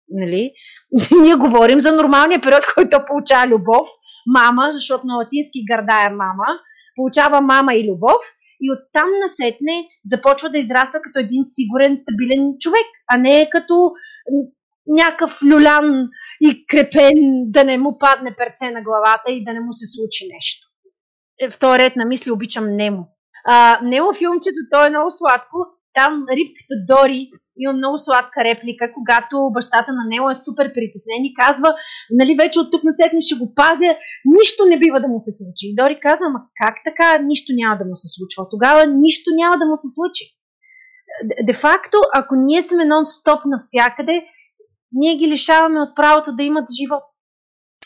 [0.09, 0.52] Нали?
[1.22, 3.88] Ние говорим за нормалния период, който получава любов,
[4.26, 6.46] мама, защото на латински гърда е мама,
[6.96, 8.22] получава мама и любов
[8.61, 13.92] и оттам насетне започва да израства като един сигурен, стабилен човек, а не като
[14.87, 16.09] някакъв люлян
[16.40, 17.12] и крепен,
[17.46, 20.68] да не му падне перце на главата и да не му се случи нещо.
[21.40, 23.09] Е, в този ред на мисли обичам Немо.
[23.46, 25.57] А, Немо филмчето, то е много сладко.
[25.94, 31.35] Там рибката Дори има много сладка реплика, когато бащата на Нело е супер притеснен и
[31.35, 31.68] казва,
[32.11, 33.90] нали вече от тук насетне ще го пазя,
[34.37, 35.64] нищо не бива да му се случи.
[35.70, 38.48] И Дори казва, ама как така нищо няма да му се случва?
[38.50, 40.24] Тогава нищо няма да му се случи.
[41.46, 44.26] Де-факто, ако ние сме нон-стоп навсякъде,
[44.92, 47.04] ние ги лишаваме от правото да имат живот.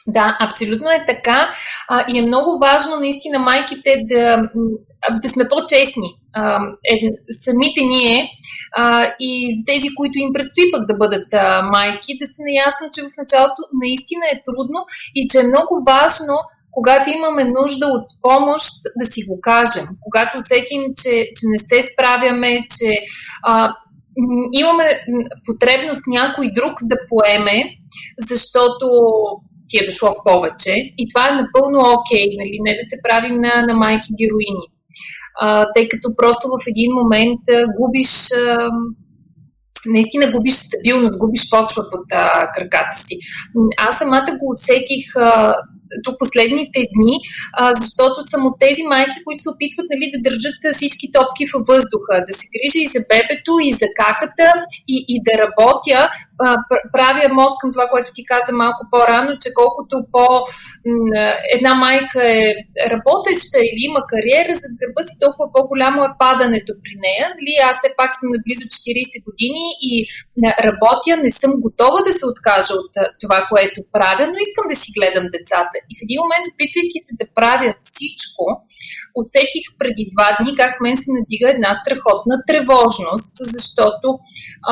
[0.08, 1.50] Да, абсолютно е така.
[1.88, 4.42] А, и е много важно наистина майките да,
[5.22, 6.10] да сме по-честни.
[6.34, 7.00] А, е,
[7.44, 8.30] самите ние
[8.76, 12.84] а, и за тези, които им предстои пък да бъдат а, майки, да са наясно,
[12.94, 14.80] че в началото наистина е трудно
[15.14, 16.34] и че е много важно
[16.70, 19.86] когато имаме нужда от помощ, да си го кажем.
[20.00, 22.90] Когато усетим, че, че не се справяме, че
[23.42, 23.74] а,
[24.52, 24.84] имаме
[25.46, 27.64] потребност някой друг да поеме,
[28.30, 28.86] защото
[29.68, 30.74] ти е дошло повече.
[30.98, 32.56] И това е напълно окей, okay, нали?
[32.66, 34.66] не да се правим на, на майки героини.
[35.74, 38.12] Тъй като просто в един момент а, губиш.
[38.32, 38.68] А,
[39.86, 43.16] наистина губиш стабилност, губиш почва под а, краката си.
[43.78, 45.54] Аз самата го усетих а,
[46.04, 47.16] тук последните дни,
[47.52, 51.62] а, защото съм от тези майки, които се опитват нали, да държат всички топки във
[51.72, 54.46] въздуха, да се грижа и за бебето, и за каката,
[54.94, 56.00] и, и да работя.
[56.44, 56.56] А,
[56.94, 60.24] правя мост към това, което ти каза малко по-рано, че колкото по
[61.56, 62.44] една майка е
[62.92, 67.26] работеща или има кариера зад гърба си, толкова по-голямо е падането при нея.
[67.36, 67.52] Нали?
[67.68, 69.92] Аз все пак съм на близо 40 години и
[70.68, 74.88] работя, не съм готова да се откажа от това, което правя, но искам да си
[74.96, 75.76] гледам децата.
[75.90, 78.44] И в един момент, опитвайки се да правя всичко,
[79.20, 84.08] усетих преди два дни как мен се надига една страхотна тревожност, защото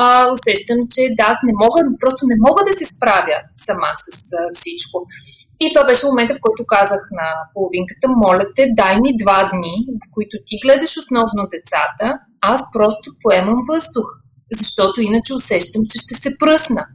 [0.01, 4.07] а, усещам, че да, аз не мога, просто не мога да се справя сама с
[4.33, 4.97] а, всичко.
[5.63, 9.75] И това беше момента, в който казах на половинката, моля те, дай ми два дни,
[10.01, 12.05] в които ти гледаш основно децата,
[12.41, 14.07] аз просто поемам въздух,
[14.51, 16.85] защото иначе усещам, че ще се пръсна.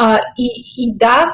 [0.00, 1.26] А, и, и да,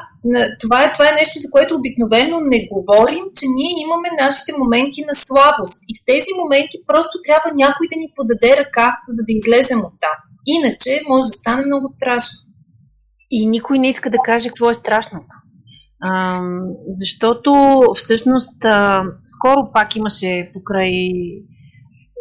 [0.59, 5.01] това е, това е нещо, за което обикновено не говорим, че ние имаме нашите моменти
[5.09, 5.79] на слабост.
[5.89, 9.93] И в тези моменти просто трябва някой да ни подаде ръка, за да излезем от
[10.01, 10.17] там.
[10.45, 12.39] Иначе може да стане много страшно.
[13.31, 15.35] И никой не иска да каже какво е страшното.
[16.01, 16.39] А,
[16.87, 20.91] защото всъщност а, скоро пак имаше покрай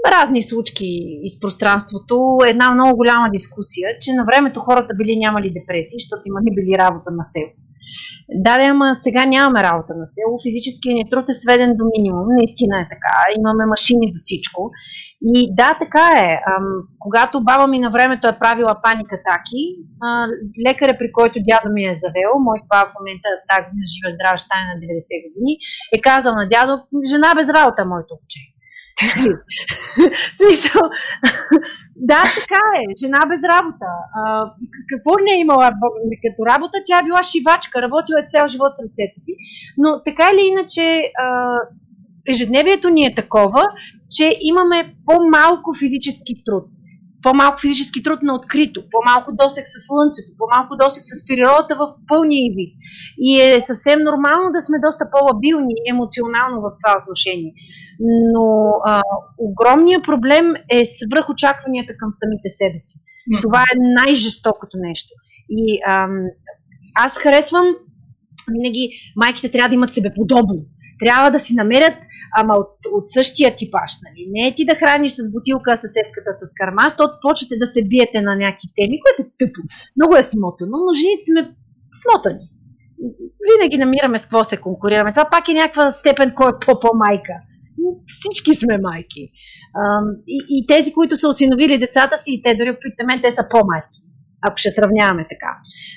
[0.07, 0.89] разни случки
[1.23, 6.55] из пространството, една много голяма дискусия, че на времето хората били нямали депресии, защото имали
[6.55, 7.51] били работа на село.
[8.45, 10.39] Да, да, ама сега нямаме работа на село.
[10.43, 12.27] Физическият ни труд е сведен до минимум.
[12.39, 13.15] Наистина е така.
[13.39, 14.71] Имаме машини за всичко.
[15.35, 16.31] И да, така е.
[16.53, 16.67] Ам,
[16.99, 19.63] когато баба ми на времето е правила паникатаки,
[20.67, 23.63] лекаря, при който дядо ми е завел, мой баба в момента так
[23.93, 25.53] жива здрава ще на 90 години,
[25.97, 26.73] е казал на дядо,
[27.11, 28.54] жена без работа, моето уче.
[30.33, 30.83] Смисъл,
[31.97, 32.83] да, така е.
[33.01, 33.91] Жена без работа.
[34.17, 34.53] А,
[34.89, 35.71] какво не е имала
[36.25, 36.79] като работа?
[36.87, 39.33] Тя била шивачка, работила е цял живот с ръцете си.
[39.79, 41.57] Но така или иначе, а,
[42.29, 43.63] ежедневието ни е такова,
[44.11, 46.65] че имаме по-малко физически труд.
[47.25, 52.47] По-малко физически труд на открито, по-малко досек с слънцето, по-малко досек с природата в пълния
[52.59, 52.73] вид.
[53.19, 57.53] И е съвсем нормално да сме доста по-лабилни емоционално в това отношение.
[58.35, 58.47] Но
[58.87, 59.03] а,
[59.39, 62.99] огромният проблем е свръх очакванията към самите себе си.
[63.43, 65.11] Това е най-жестокото нещо.
[65.51, 66.13] И ам,
[67.05, 67.67] аз харесвам
[68.53, 70.61] винаги майките трябва да имат себеподобно.
[70.99, 71.95] Трябва да си намерят
[72.41, 73.93] ама от, от същия типаж.
[74.05, 74.21] Нали?
[74.35, 78.21] Не е ти да храниш с бутилка съседката с карма, защото почвате да се биете
[78.21, 79.61] на някакви теми, което е тъпо.
[79.99, 81.43] Много е смотано, но жените сме
[82.03, 82.45] смотани.
[83.49, 85.13] Винаги намираме с какво се конкурираме.
[85.13, 87.35] Това пак е някаква степен кой е по-по-майка.
[88.07, 89.25] Всички сме майки.
[90.27, 94.01] И, и тези, които са осиновили децата си, и те дори опитаме, те са по-майки,
[94.47, 95.53] ако ще сравняваме така.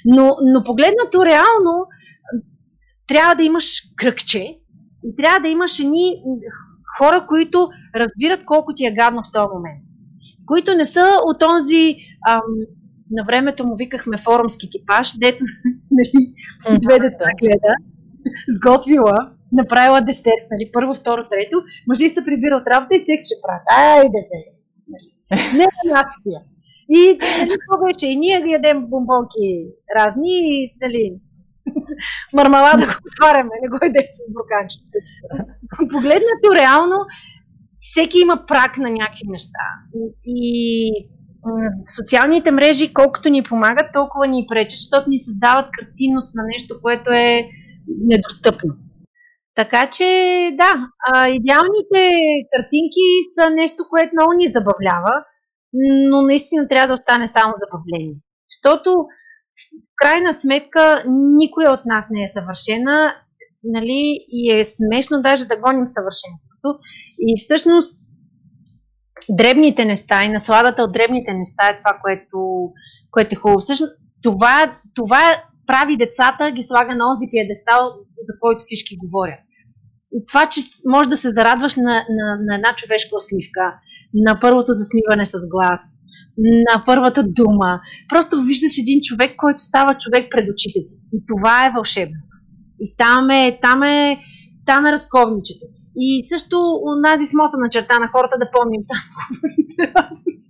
[0.06, 1.74] Но, но погледнато реално,
[3.08, 4.58] трябва да имаш кръгче,
[5.08, 6.24] и трябва да имаш едни
[6.98, 9.84] хора, които разбират колко ти е гадно в този момент.
[10.46, 11.96] Които не са от този,
[12.30, 12.42] ам,
[13.12, 15.44] на времето му викахме форумски типаж, дето
[15.92, 16.34] нали,
[16.80, 17.74] две деца гледа,
[18.56, 23.36] сготвила, направила десерт, нали, първо, второ, трето, мъжи се прибира от работа и секс ще
[23.44, 23.64] правят.
[23.78, 24.58] Айде, бе!
[25.58, 26.40] Не е нация.
[26.90, 28.08] И нали, това беше.
[28.08, 29.68] И ние ядем бомбонки
[29.98, 31.20] разни, и, нали,
[32.34, 34.98] мармалада го отваряме, не го идем с бурканчета.
[35.92, 36.96] Погледнато реално,
[37.78, 39.66] всеки има прак на някакви неща.
[40.26, 40.92] И
[41.96, 47.12] социалните мрежи, колкото ни помагат, толкова ни пречат, защото ни създават картинност на нещо, което
[47.12, 47.42] е
[47.88, 48.74] недостъпно.
[49.56, 50.04] Така че,
[50.62, 50.72] да,
[51.28, 52.02] идеалните
[52.56, 53.06] картинки
[53.40, 55.14] са нещо, което много ни забавлява,
[56.10, 58.16] но наистина трябва да остане само забавление.
[58.50, 59.06] Защото
[59.58, 61.04] в крайна сметка
[61.38, 63.14] никой от нас не е съвършена
[63.64, 66.70] нали, и е смешно даже да гоним съвършенството.
[67.20, 68.02] И всъщност
[69.30, 72.38] дребните неща и насладата от дребните неща е това, което,
[73.12, 73.60] което е хубаво.
[73.60, 73.94] Всъщност
[74.24, 77.82] това, това прави децата, ги слага на онзи пиедестал,
[78.22, 79.40] за който всички говорят.
[80.12, 83.80] И това, че можеш да се зарадваш на, на, на една човешка усмивка,
[84.14, 85.82] на първото засниване с глас,
[86.38, 87.80] на първата дума.
[88.10, 90.96] Просто виждаш един човек, който става човек пред очите ти.
[91.14, 92.22] И това е вълшебно.
[92.80, 94.20] И там е, там е,
[94.66, 95.66] там е разковничето.
[95.96, 96.58] И също
[96.92, 97.26] онази
[97.58, 100.48] на черта на хората да помним само хубавите работи.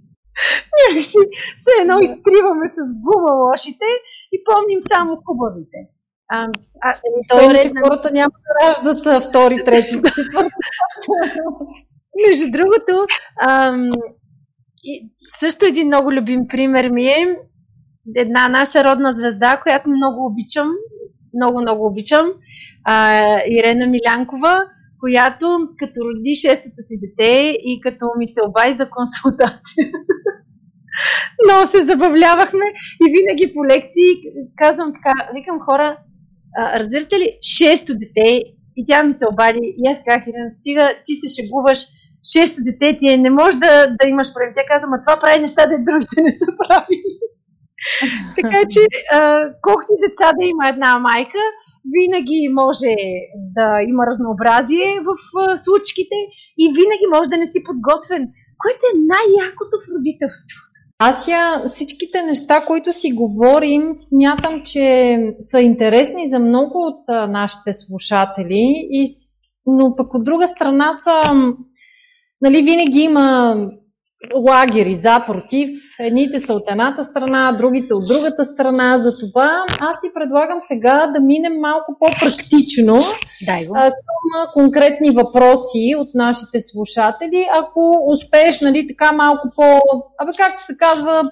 [0.80, 1.18] Някакси
[1.56, 3.90] все едно изтриваме с гума лошите
[4.36, 5.80] и помним само хубавите.
[6.30, 6.48] А,
[6.82, 6.96] а,
[7.30, 9.96] то е, че хората няма да раждат втори, трети,
[12.28, 13.06] Между другото,
[13.42, 13.90] ам,
[14.90, 17.36] и също един много любим пример ми е
[18.16, 20.70] една наша родна звезда, която много обичам,
[21.36, 22.26] много, много обичам,
[22.84, 24.56] а, Ирена Милянкова,
[25.00, 25.48] която
[25.78, 29.84] като роди шестото си дете и като ми се обади за консултация.
[31.46, 32.66] Много се забавлявахме
[33.04, 34.10] и винаги по лекции
[34.56, 35.98] казвам така, викам хора,
[36.76, 38.42] разбирате ли, шесто дете
[38.78, 41.80] и тя ми се обади и аз казах, Ирена, стига, ти се шегуваш,
[42.32, 44.52] шесто дете ти е, не може да, да имаш проблем.
[44.54, 47.14] Тя каза, ма това прави неща, да другите не са правили.
[48.42, 48.82] така че,
[49.14, 49.20] а,
[49.62, 51.44] колкото деца да има една майка,
[51.96, 52.94] винаги може
[53.58, 56.18] да има разнообразие в а, случките
[56.58, 58.22] и винаги може да не си подготвен,
[58.62, 60.78] което е най-якото в родителството.
[61.00, 67.28] Аз я всичките неща, които си говорим, смятам, че са интересни за много от а,
[67.28, 69.06] нашите слушатели, и,
[69.66, 71.22] но пък от друга страна са
[72.42, 73.56] нали, винаги има
[74.36, 75.70] лагери за, против.
[76.00, 78.98] Едните са от едната страна, другите от другата страна.
[78.98, 82.96] Затова аз ти предлагам сега да минем малко по-практично
[83.46, 83.74] Дай го.
[83.74, 83.94] към
[84.54, 87.48] конкретни въпроси от нашите слушатели.
[87.60, 89.64] Ако успееш, нали, така малко по...
[90.18, 91.24] Абе, както се казва,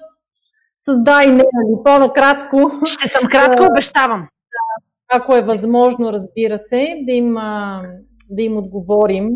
[0.78, 2.70] създай не, нали, по-накратко.
[2.84, 4.28] Ще съм кратко, обещавам.
[5.12, 7.34] Ако е възможно, разбира се, да им,
[8.30, 9.28] да им отговорим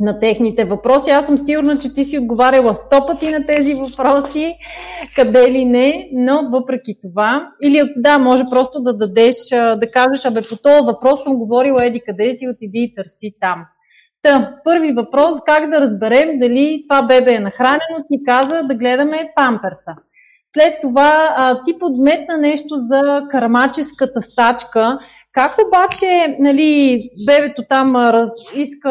[0.00, 1.10] на техните въпроси.
[1.10, 4.54] Аз съм сигурна, че ти си отговаряла сто пъти на тези въпроси,
[5.16, 10.40] къде ли не, но въпреки това, или да, може просто да дадеш, да кажеш, абе
[10.42, 13.66] по този въпрос съм говорила еди къде си, отиди и търси там.
[14.22, 19.32] Та, първи въпрос, как да разберем дали това бебе е нахранено, ти каза да гледаме
[19.36, 19.92] памперса.
[20.52, 24.98] След това а, ти подметна нещо за кармаческата стачка.
[25.32, 28.90] Как обаче нали, бебето там раз, иска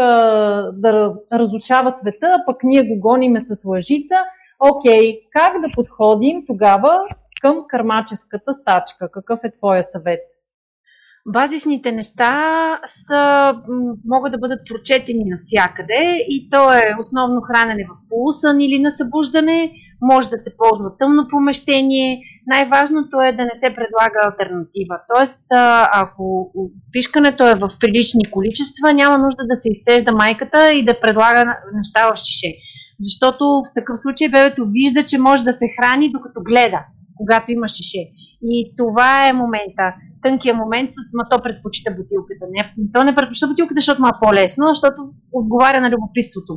[0.74, 4.16] да разучава света, а пък ние го гониме с лъжица?
[4.60, 7.00] Окей, как да подходим тогава
[7.42, 9.12] към кармаческата стачка?
[9.12, 10.20] Какъв е твоя съвет?
[11.28, 12.34] базисните неща
[12.86, 13.54] са,
[14.06, 19.72] могат да бъдат прочетени навсякъде и то е основно хранене в полусън или на събуждане,
[20.02, 22.20] може да се ползва тъмно помещение.
[22.48, 24.96] Най-важното е да не се предлага альтернатива.
[25.16, 25.44] Тоест,
[25.94, 26.52] ако
[26.92, 31.46] пишкането е в прилични количества, няма нужда да се изцежда майката и да предлага
[31.76, 32.54] неща в шише.
[33.00, 36.80] Защото в такъв случай бебето вижда, че може да се храни докато гледа,
[37.18, 38.02] когато има шише.
[38.42, 42.46] И това е момента тънкия момент с ма то предпочита бутилката.
[42.52, 45.00] Не, то не предпочита бутилката, защото ма е по-лесно, защото
[45.34, 46.54] отговаря на любопитството.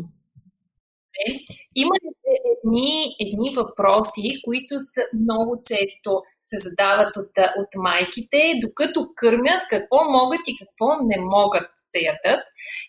[1.27, 1.31] Е,
[1.77, 2.11] има ли
[2.53, 10.05] едни, едни въпроси, които са много често се задават от, от майките, докато кърмят какво
[10.11, 12.45] могат и какво не могат да ядат.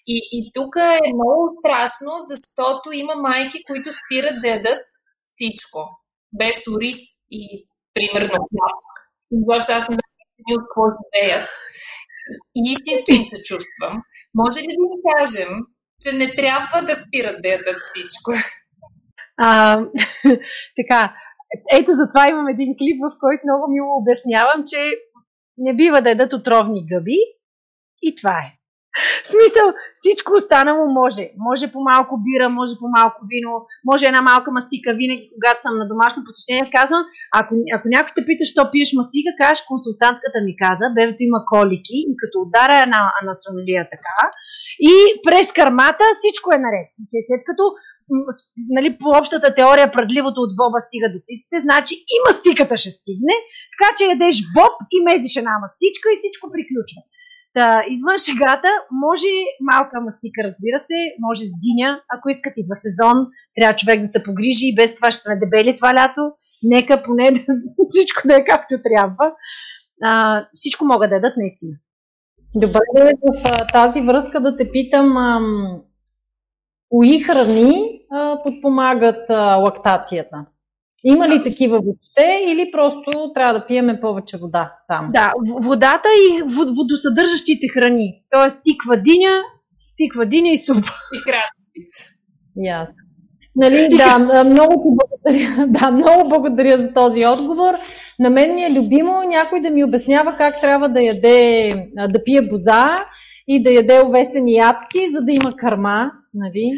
[0.08, 4.86] И, и тук е много страшно, защото има майки, които спират да ядат
[5.26, 5.80] всичко,
[6.34, 7.00] без ориз
[7.32, 8.48] и примерно
[9.32, 11.50] Защото аз не знам какво живеят.
[12.56, 14.02] И истински им се чувствам.
[14.36, 15.50] Може ли да ни кажем,
[16.02, 18.32] че не трябва да спират да ядат всичко?
[19.44, 19.80] А,
[20.80, 21.14] така,
[21.72, 24.80] ето затова имам един клип, в който много мило обяснявам, че
[25.58, 27.20] не бива да ядат отровни гъби
[28.02, 28.50] и това е.
[29.24, 29.68] В смисъл,
[30.00, 31.24] всичко останало може.
[31.48, 33.54] Може по малко бира, може по малко вино,
[33.90, 34.88] може една малка мастика.
[35.02, 37.04] Винаги, когато съм на домашно посещение, казвам,
[37.40, 41.98] ако, ако някой те пита, що пиеш мастика, кажеш, консултантката ми каза, бебето има колики
[42.12, 44.20] и като удара една анасонолия така,
[44.92, 44.94] и
[45.26, 46.88] през кармата всичко е наред.
[47.00, 47.64] И след като
[48.76, 53.36] нали, по общата теория предливото от боба стига до циците, значи и мастиката ще стигне,
[53.72, 57.02] така че ядеш боб и мезиш една мастичка и всичко приключва.
[57.56, 58.72] Та, извън шегата,
[59.06, 59.32] може
[59.72, 63.18] малка мастика, разбира се, може с диня, ако искате идва сезон,
[63.56, 66.24] трябва човек да се погрижи и без това ще сме дебели това лято.
[66.64, 67.26] Нека поне
[67.92, 69.28] всичко да е както трябва.
[70.04, 71.76] А, всичко могат да дадат наистина.
[72.56, 72.80] Добре,
[73.24, 75.82] в тази връзка да те питам, ам,
[76.92, 80.46] кои храни а, подпомагат а, лактацията?
[81.04, 85.10] Има ли такива въобще или просто трябва да пиеме повече вода само?
[85.12, 85.32] Да,
[85.62, 86.42] водата и
[86.76, 88.24] водосъдържащите храни.
[88.30, 89.42] Тоест тиква диня,
[89.98, 90.92] тиква диня и супа.
[91.14, 92.06] И краставица.
[92.56, 92.96] Ясно.
[93.56, 95.68] Нали, да, много ти благодаря.
[95.80, 97.74] Да, много благодаря за този отговор.
[98.20, 101.70] На мен ми е любимо някой да ми обяснява как трябва да яде,
[102.10, 103.06] да пие боза
[103.48, 106.12] и да яде овесени ядки, за да има карма.
[106.34, 106.72] Нали?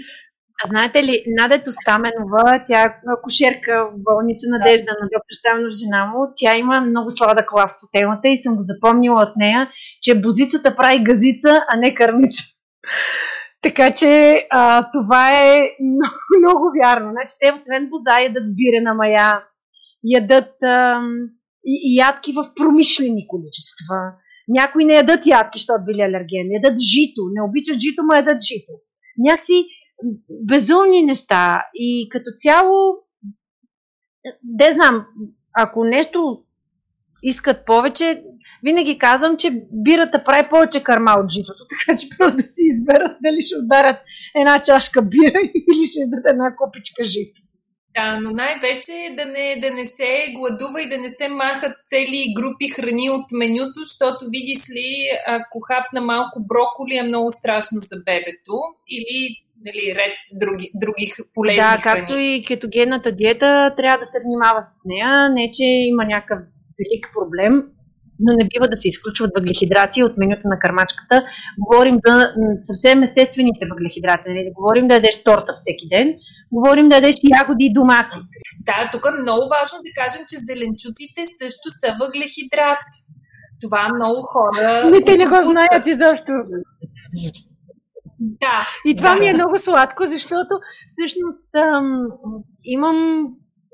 [0.64, 2.88] А знаете ли, Надето Стаменова, тя е
[3.24, 7.88] кошерка в болница Надежда на доктор Стаменов, жена му, тя има много сладък лав по
[7.92, 9.70] темата и съм го запомнила от нея,
[10.02, 12.44] че бозицата прави газица, а не кърмица.
[13.62, 17.12] Така че а, това е много, много вярно.
[17.12, 19.44] Значи, те освен боза ядат бирена мая,
[20.04, 21.02] ядат а,
[21.66, 23.98] и, и ядки в промишлени количества.
[24.48, 26.54] Някои не ядат ядки, защото били алергени.
[26.64, 27.22] Ядат жито.
[27.34, 28.74] Не обичат жито, но ядат жито.
[29.18, 29.66] Някакви
[30.44, 31.66] безумни неща.
[31.74, 32.96] И като цяло,
[34.44, 35.06] де знам,
[35.54, 36.44] ако нещо
[37.24, 38.24] искат повече,
[38.64, 43.18] винаги казвам, че бирата прави повече карма от житото, така че просто да си изберат
[43.24, 43.98] дали ще ударят
[44.36, 45.40] една чашка бира
[45.74, 47.42] или ще издадат една копичка жито.
[47.96, 52.34] Да, но най-вече да не, да не се гладува и да не се махат цели
[52.36, 57.96] групи храни от менюто, защото видиш ли, ако хапна малко броколи е много страшно за
[58.06, 58.58] бебето
[58.90, 62.00] или нали, ред други, други полезни Да, храни.
[62.00, 65.30] както и кетогенната диета, трябва да се внимава с нея.
[65.30, 66.40] Не, че има някакъв
[66.80, 67.64] велик проблем,
[68.24, 71.26] но не бива да се изключват въглехидрати от менюто на кърмачката.
[71.66, 72.14] Говорим за
[72.60, 74.24] съвсем естествените въглехидрати.
[74.28, 74.52] Не нали?
[74.60, 76.08] говорим да ядеш торта всеки ден,
[76.52, 78.20] говорим да ядеш ягоди и домати.
[78.70, 82.86] Да, тук е много важно да кажем, че зеленчуците също са въглехидрат.
[83.62, 84.90] Това много хора.
[84.92, 86.34] Не, те не го знаят изобщо.
[88.20, 88.68] Да.
[88.86, 89.20] И това да.
[89.20, 90.54] ми е много сладко, защото
[90.88, 92.08] всъщност ам,
[92.64, 93.28] имам,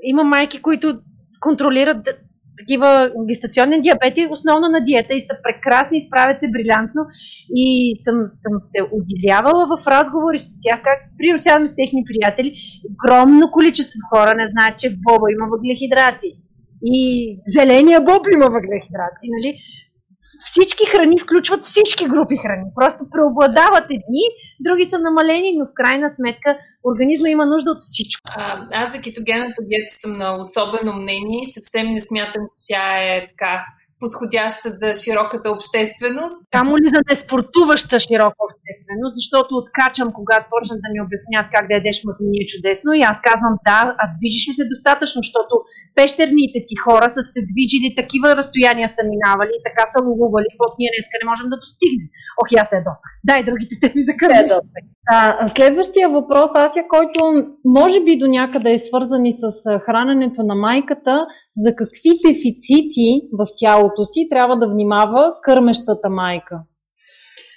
[0.04, 1.00] имам майки, които
[1.40, 2.10] контролират
[2.60, 7.02] такива гестационни диабети, основно на диета и са прекрасни, справят се брилянтно
[7.56, 12.56] и съм, съм се удивявала в разговори с тях, как приобщаваме с техни приятели,
[12.92, 16.30] огромно количество хора не знаят, че в боба има въглехидрати
[16.86, 17.00] и
[17.48, 19.52] зеления боб има въглехидрати, нали?
[20.46, 22.64] всички храни включват всички групи храни.
[22.76, 24.26] Просто преобладават едни,
[24.60, 28.22] други са намалени, но в крайна сметка организма има нужда от всичко.
[28.30, 32.86] А, аз за кетогенната диета съм на особено мнение и съвсем не смятам, че тя
[33.04, 33.66] е така
[34.00, 36.38] подходяща за широката общественост.
[36.52, 41.74] Камо ли за неспортуваща широка общественост, защото откачам, когато почнат да ми обяснят как да
[41.80, 45.54] ядеш мазнини чудесно и аз казвам да, а движиш ли се достатъчно, защото
[45.98, 50.92] пещерните ти хора са се движили, такива разстояния са минавали, така са лугували, каквото ние
[50.94, 52.08] днеска не можем да достигнем.
[52.40, 53.12] Ох, аз се ядосах.
[53.30, 54.58] Дай другите теми за кръвта.
[55.58, 57.20] Следващия въпрос, Ася, който
[57.80, 59.44] може би до някъде е свързан и с
[59.86, 61.16] храненето на майката,
[61.64, 63.08] за какви дефицити
[63.40, 66.56] в тялото си трябва да внимава кърмещата майка?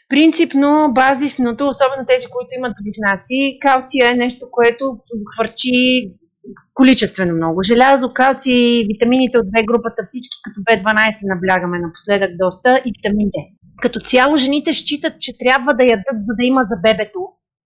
[0.09, 4.85] Принципно, базисното, особено тези, които имат близнаци, калция е нещо, което
[5.35, 5.73] хвърчи
[6.75, 7.63] количествено много.
[7.63, 13.37] Желязо, калци, витамините от две групата, всички като B12 наблягаме напоследък доста и витамин D.
[13.83, 17.21] Като цяло жените считат, че трябва да ядат, за да има за бебето.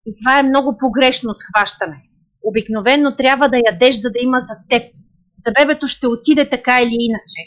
[0.07, 2.03] И това е много погрешно схващане.
[2.43, 4.83] Обикновено трябва да ядеш, за да има за теб.
[5.47, 7.41] За бебето ще отиде така или иначе.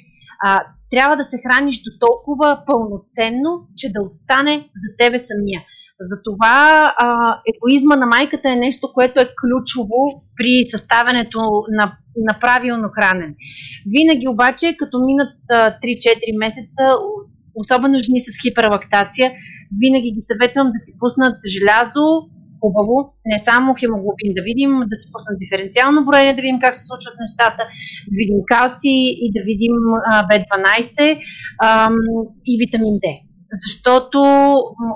[0.43, 0.61] А,
[0.91, 5.61] трябва да се храниш до толкова пълноценно, че да остане за тебе самия.
[6.02, 7.08] Затова а,
[7.56, 11.39] егоизма на майката е нещо, което е ключово при съставянето
[11.70, 13.36] на, на правилно хранене.
[13.95, 16.84] Винаги обаче, като минат а, 3-4 месеца,
[17.56, 19.32] особено жени с хиперлактация,
[19.80, 22.06] винаги ги съветвам да си пуснат желязо,
[22.62, 22.95] хубаво,
[23.26, 27.16] не само хемоглобин да видим, да си пуснат диференциално броение, да видим как се случват
[27.20, 27.62] нещата,
[28.12, 28.95] да видим калци
[29.26, 29.76] и да видим
[30.12, 31.20] а, B12
[31.60, 31.89] а,
[32.45, 33.28] и витамин D
[33.66, 34.20] защото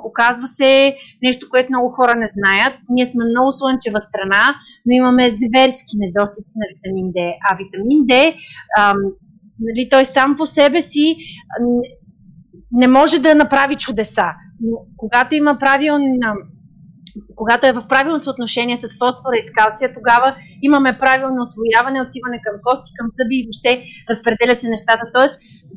[0.05, 2.73] оказва се нещо, което много хора не знаят.
[2.89, 4.43] Ние сме много слънчева страна,
[4.85, 7.33] но имаме зверски недостици на витамин D.
[7.49, 8.35] А витамин D,
[8.79, 8.97] ам,
[9.59, 11.15] нали, той сам по себе си
[12.71, 14.27] не може да направи чудеса.
[14.61, 16.33] Но когато има правилна
[17.35, 22.39] когато е в правилно съотношение с фосфора и с калция, тогава имаме правилно освояване, отиване
[22.45, 23.71] към кости, към зъби и въобще
[24.09, 25.05] разпределят се нещата.
[25.13, 25.35] Тоест,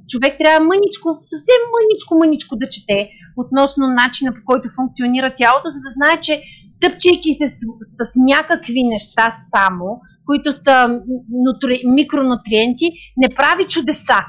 [0.09, 2.99] човек трябва мъничко, съвсем мъничко, мъничко да чете
[3.37, 6.43] относно начина по който функционира тялото, за да знае, че
[6.80, 7.59] тъпчейки се с,
[8.01, 11.01] с някакви неща само, които са
[11.47, 14.20] нутри, микронутриенти, не прави чудеса.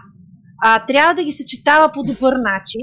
[0.64, 2.82] А, трябва да ги съчетава по добър начин,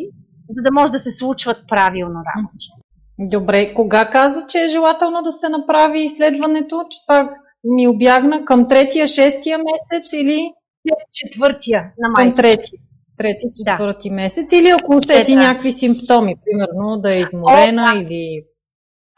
[0.50, 2.83] за да може да се случват правилно работите.
[3.18, 7.30] Добре, кога каза, че е желателно да се направи изследването, че това
[7.64, 10.52] ми обягна към третия, шестия месец или?
[11.12, 12.26] Четвъртия на май.
[12.26, 12.70] Към трети.
[13.18, 14.14] Трети, четвърти да.
[14.14, 15.40] месец или ако усети да.
[15.40, 18.00] някакви симптоми, примерно да е изморена О, да.
[18.00, 18.44] или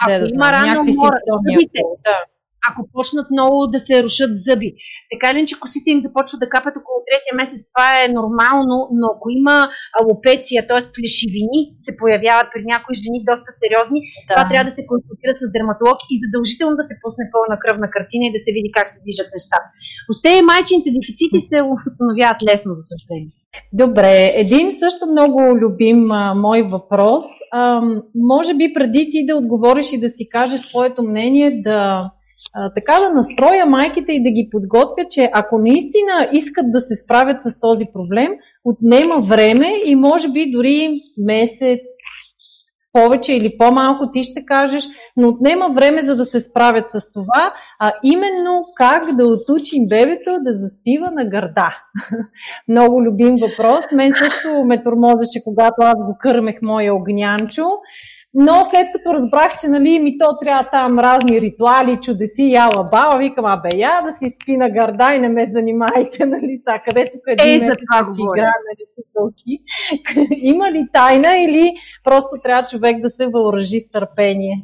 [0.02, 1.54] ако да има рано някакви мора, симптоми.
[1.54, 2.35] Ако, да
[2.70, 4.70] ако почнат много да се рушат зъби.
[5.12, 9.06] Така ли, че косите им започват да капат около третия месец, това е нормално, но
[9.14, 9.56] ако има
[9.98, 10.82] алопеция, т.е.
[10.94, 14.32] плешивини, се появяват при някои жени доста сериозни, да.
[14.32, 18.22] това трябва да се консултира с дерматолог и задължително да се пусне пълна кръвна картина
[18.26, 19.68] и да се види как се движат нещата.
[20.10, 23.32] Още майчините дефицити се установяват лесно, за съжаление.
[23.82, 24.14] Добре,
[24.44, 27.24] един също много любим а, мой въпрос.
[27.52, 27.80] А,
[28.14, 32.10] може би преди ти да отговориш и да си кажеш твоето мнение, да
[32.54, 36.94] а, така да настроя майките и да ги подготвя, че ако наистина искат да се
[37.04, 38.32] справят с този проблем,
[38.64, 41.80] отнема време и може би дори месец,
[42.96, 44.84] повече или по-малко, ти ще кажеш,
[45.16, 50.30] но отнема време за да се справят с това, а именно как да отучим бебето
[50.40, 51.78] да заспива на гърда.
[52.68, 53.84] Много любим въпрос.
[53.92, 57.66] Мен също ме тормозеше, когато аз го кърмех моя огнянчо.
[58.38, 63.18] Но след като разбрах, че нали, ми то трябва там разни ритуали, чудеси, яла баба,
[63.18, 67.18] викам, абе я да си спи на гърда и не ме занимайте, нали, са, където
[67.24, 69.58] къде е, за това си игра на решителки.
[70.30, 71.72] Има ли тайна или
[72.04, 74.60] просто трябва човек да се въоръжи с търпение?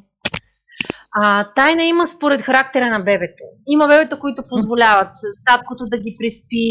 [1.20, 3.44] А, тайна има според характера на бебето.
[3.66, 5.12] Има бебета, които позволяват
[5.46, 6.66] таткото да ги приспи,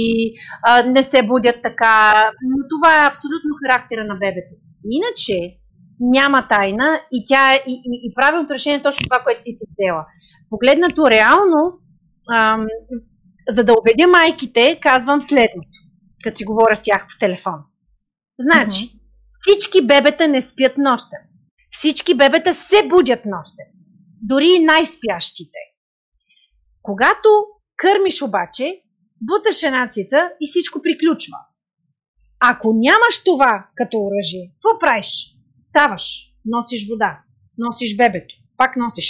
[0.67, 4.55] а, не се будят така, но това е абсолютно характера на бебето.
[4.91, 5.61] Иначе,
[6.01, 9.65] няма тайна и, тя, и, и, и правилното решение е точно това, което ти си
[9.69, 10.05] взела.
[10.49, 11.79] Погледнато реално,
[12.35, 12.67] ам,
[13.49, 15.69] за да убедя майките, казвам следното,
[16.23, 17.59] като си говоря с тях по телефон.
[18.39, 18.99] Значи, mm-hmm.
[19.39, 21.19] всички бебета не спят нощем.
[21.71, 23.65] Всички бебета се будят нощем.
[24.21, 25.57] Дори и най-спящите.
[26.81, 27.29] Когато
[27.77, 28.81] кърмиш обаче,
[29.21, 31.37] буташ една цица и всичко приключва.
[32.39, 35.30] Ако нямаш това като оръжие, какво правиш?
[35.72, 36.05] Ставаш,
[36.45, 37.19] носиш вода,
[37.57, 39.07] носиш бебето, пак носиш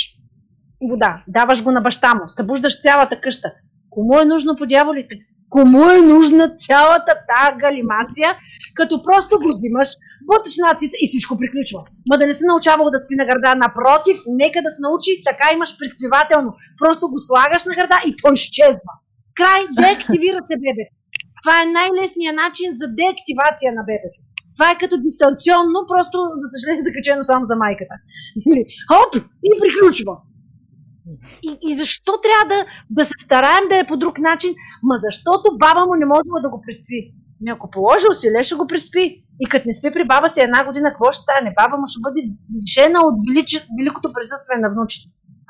[0.89, 3.49] вода, даваш го на баща му, събуждаш цялата къща.
[3.89, 5.15] Кому е нужно по дяволите?
[5.49, 8.29] Кому е нужна цялата тази галимация,
[8.73, 9.89] като просто го взимаш,
[10.27, 11.81] буташ нацица и всичко приключва.
[12.09, 15.45] Ма да не се научавал да спи на гърда, напротив, нека да се научи, така
[15.55, 16.51] имаш приспивателно.
[16.81, 18.93] Просто го слагаш на гърда и той изчезва.
[19.37, 20.93] Край, деактивира се бебето.
[21.41, 24.19] Това е най-лесният начин за деактивация на бебето.
[24.55, 27.95] Това е като дистанционно, просто, за съжаление, закачено само за майката.
[28.89, 29.11] Хоп!
[29.47, 30.15] И приключва.
[31.47, 34.51] И, и защо трябва да, да се стараем да е по друг начин?
[34.83, 36.99] Ма защото баба му не може да го преспи.
[37.41, 39.05] Ми ако положи усилие, ще го преспи.
[39.43, 41.57] И като не спи при баба си една година, какво ще стане?
[41.61, 42.21] Баба му ще бъде
[42.61, 45.05] лишена от величи, великото присъствие на внучето.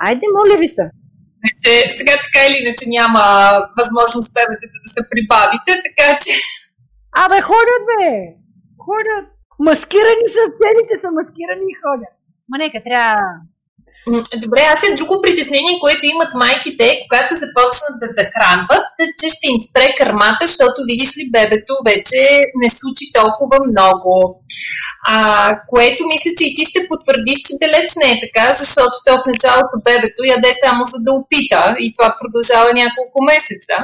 [0.06, 0.84] Айде, моля ви се.
[1.64, 3.24] Че, сега така или иначе няма
[3.80, 6.32] възможност бебете да се прибавите, така че...
[7.24, 8.41] Абе, ходят, бе!
[8.86, 9.26] Ходят!
[9.60, 12.14] Маскирани са, целите са маскирани и ходят.
[12.50, 13.16] Ма нека, трябва
[14.44, 18.86] Добре, аз е друго притеснение, което имат майките, когато започнат да захранват,
[19.20, 22.22] че ще им спре кърмата, защото видиш ли бебето вече
[22.62, 24.14] не случи толкова много.
[25.14, 25.16] А,
[25.72, 29.30] което мисля, че и ти ще потвърдиш, че далеч не е така, защото то в
[29.32, 33.76] началото бебето яде само за да опита и това продължава няколко месеца.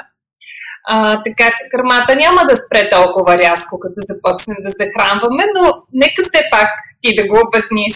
[0.90, 5.64] А, така че кърмата няма да спре толкова рязко, като започнем да захранваме, но
[5.94, 6.70] нека все пак
[7.02, 7.96] ти да го обясниш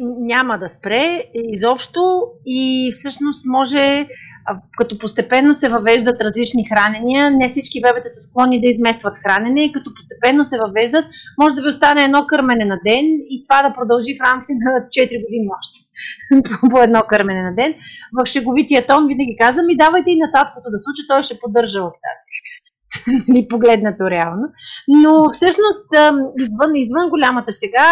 [0.00, 4.08] няма да спре изобщо и всъщност може
[4.78, 9.72] като постепенно се въвеждат различни хранения, не всички бебета са склонни да изместват хранене и
[9.72, 11.04] като постепенно се въвеждат,
[11.40, 14.70] може да ви остане едно кърмене на ден и това да продължи в рамките на
[14.70, 15.85] 4 години още.
[16.70, 17.74] по едно кърмене на ден.
[18.12, 21.80] В шеговития тон винаги казвам и давайте и на таткото да случи, той ще поддържа
[21.82, 22.36] лактация.
[23.34, 24.46] Ни погледнато реално.
[24.88, 25.88] Но всъщност,
[26.40, 27.88] извън, извън голямата шега,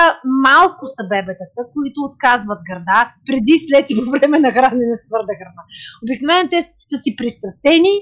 [0.49, 5.33] малко са бебетата, които отказват гърда преди, след и по време на хранене с твърда
[5.39, 5.63] храна.
[6.03, 7.95] Обикновено те са си пристрастени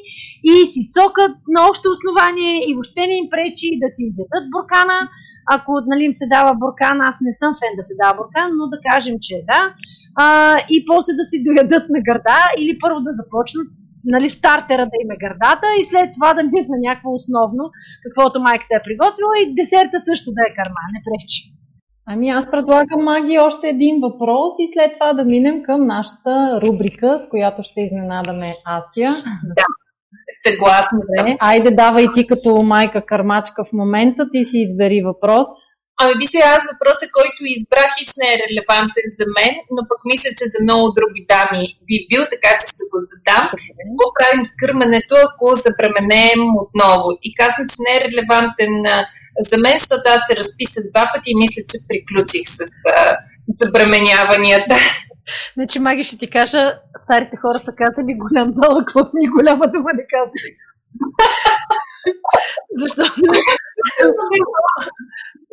[0.50, 4.98] и си цокат на общо основание и въобще не им пречи да си изядат буркана.
[5.54, 8.64] Ако нали, им се дава буркан, аз не съм фен да се дава буркан, но
[8.74, 9.60] да кажем, че е да.
[10.16, 10.26] А,
[10.74, 13.68] и после да си доядат на гърда или първо да започнат
[14.04, 17.64] нали, стартера да има гърдата и след това да минат на някакво основно,
[18.04, 21.40] каквото майката е приготвила и десерта също да е карма, не пречи.
[22.06, 27.18] Ами аз предлагам, Маги, още един въпрос и след това да минем към нашата рубрика,
[27.18, 29.12] с която ще изненадаме Асия.
[29.44, 29.64] Да,
[30.46, 31.36] съгласна съм.
[31.40, 35.46] Айде, давай ти като майка кармачка в момента, ти си избери въпрос.
[36.00, 40.00] Ами ви сега аз въпроса, който избрах, хич не е релевантен за мен, но пък
[40.12, 43.44] мисля, че за много други дами би бил, така че ще го задам.
[43.52, 47.08] Какво правим с кърменето, ако забременеем отново?
[47.26, 48.74] И казвам, че не е релевантен
[49.50, 52.58] за мен, защото аз се разписах два пъти и мисля, че приключих с
[53.60, 54.76] забременяванията.
[55.54, 58.90] Значи, Маги, ще ти кажа, старите хора са казали голям залък,
[59.22, 60.56] и голяма дума не казали.
[62.76, 63.22] Защото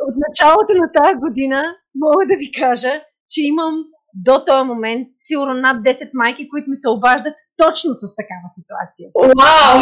[0.07, 3.74] от началото на тази година мога да ви кажа, че имам
[4.13, 9.09] до този момент сигурно над 10 майки, които ми се обаждат точно с такава ситуация.
[9.15, 9.82] Вау!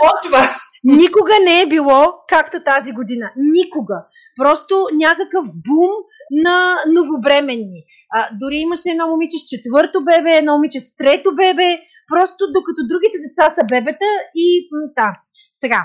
[0.00, 0.38] Почва.
[0.84, 3.32] Никога не е било както тази година.
[3.36, 4.04] Никога.
[4.36, 5.90] Просто някакъв бум
[6.30, 7.84] на новобременни.
[8.14, 11.78] А, дори имаше едно момиче с четвърто бебе, едно момиче с трето бебе,
[12.12, 15.12] просто докато другите деца са бебета и та.
[15.52, 15.80] Сега,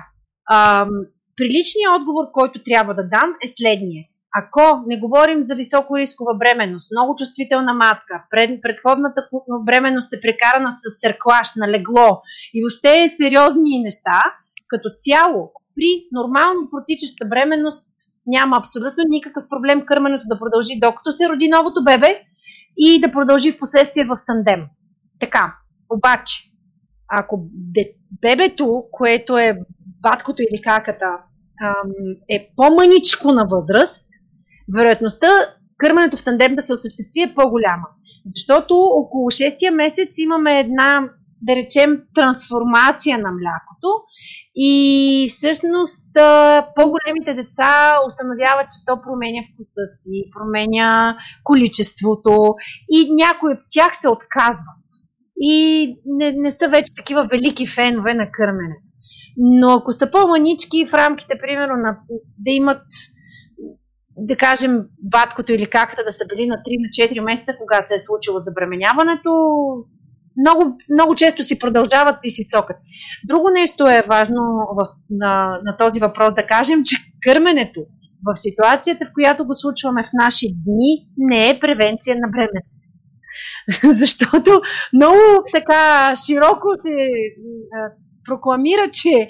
[0.51, 0.89] ам,
[1.37, 4.03] приличният отговор, който трябва да дам е следния.
[4.37, 9.27] Ако не говорим за високо рискова бременност, много чувствителна матка, пред, предходната
[9.65, 12.21] бременност е прекарана с серклаш на легло
[12.53, 14.21] и въобще е сериозни неща,
[14.67, 17.89] като цяло при нормално протичаща бременност
[18.27, 22.21] няма абсолютно никакъв проблем кърменето да продължи докато се роди новото бебе
[22.77, 24.65] и да продължи в последствие в тандем.
[25.19, 25.55] Така,
[25.89, 26.43] обаче,
[27.07, 27.49] ако
[28.21, 29.57] бебето, което е
[30.01, 31.17] баткото или каката,
[32.29, 34.07] е по-мъничко на възраст,
[34.75, 35.27] вероятността
[35.77, 37.87] кърменето в тандем да се осъществи е по-голяма.
[38.25, 41.09] Защото около 6 месец имаме една,
[41.47, 43.89] да речем, трансформация на млякото
[44.55, 46.07] и всъщност
[46.75, 52.55] по-големите деца установяват, че то променя вкуса си, променя количеството
[52.89, 54.85] и някои от тях се отказват
[55.37, 58.91] и не, не са вече такива велики фенове на кърменето.
[59.37, 61.97] Но ако са по-манички в рамките, примерно, на,
[62.39, 62.81] да имат
[64.17, 67.95] да кажем, баткото или каката да са били на 3 на 4 месеца, когато се
[67.95, 69.31] е случило забременяването,
[70.37, 72.77] много, много често си продължават и си цокат.
[73.27, 74.41] Друго нещо е важно
[74.77, 77.81] в, на, на този въпрос да кажем, че кърменето
[78.25, 82.95] в ситуацията, в която го случваме в наши дни, не е превенция на бременност.
[84.01, 84.61] Защото
[84.93, 85.19] много
[85.53, 87.09] така широко се
[87.75, 87.91] а,
[88.25, 89.29] прокламира, че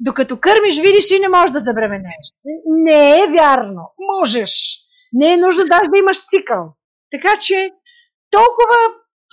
[0.00, 2.26] докато кърмиш, видиш и не можеш да забременееш.
[2.66, 3.82] Не е вярно.
[4.18, 4.50] Можеш.
[5.12, 6.74] Не е нужно даже да имаш цикъл.
[7.10, 7.70] Така че
[8.30, 8.76] толкова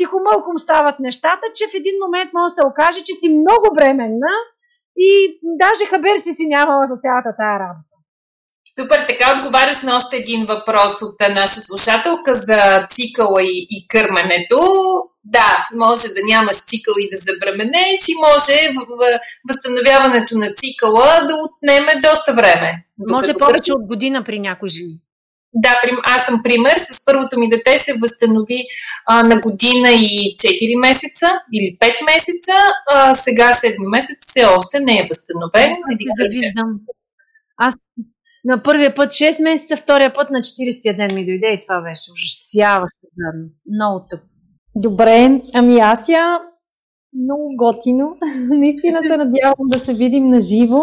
[0.02, 4.34] тихомълком стават нещата, че в един момент може да се окаже, че си много бременна
[5.10, 5.12] и
[5.62, 7.92] даже хабер си си нямала за цялата тая работа.
[8.76, 14.60] Супер, така отговаряш на още един въпрос от наша слушателка за цикъла и, и кърменето.
[15.24, 21.08] Да, може да нямаш цикъл и да забременеш и може в, в възстановяването на цикъла
[21.28, 22.86] да отнеме доста време.
[23.10, 24.98] Може повече от година при някои жени.
[25.54, 26.78] Да, аз съм пример.
[26.78, 28.64] С първото ми дете се възстанови
[29.08, 32.52] а, на година и 4 месеца или 5 месеца.
[32.94, 35.76] А, сега 7 месец все още не е възстановен.
[36.00, 36.80] Ти завиждам.
[37.58, 37.74] Аз
[38.44, 42.12] на първия път 6 месеца, втория път на 40 ден ми дойде и това беше
[42.12, 43.08] ужасяващо.
[43.74, 44.20] Много тъп.
[44.76, 46.40] Добре, ами аз я
[47.14, 48.08] много готино.
[48.60, 50.80] Наистина се надявам да се видим на живо.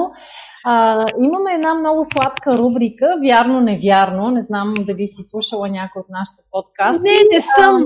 [0.65, 4.31] А, имаме една много сладка рубрика, вярно-невярно.
[4.31, 7.09] Не знам дали си слушала някой от нашите подкасти.
[7.09, 7.85] Не, не съм.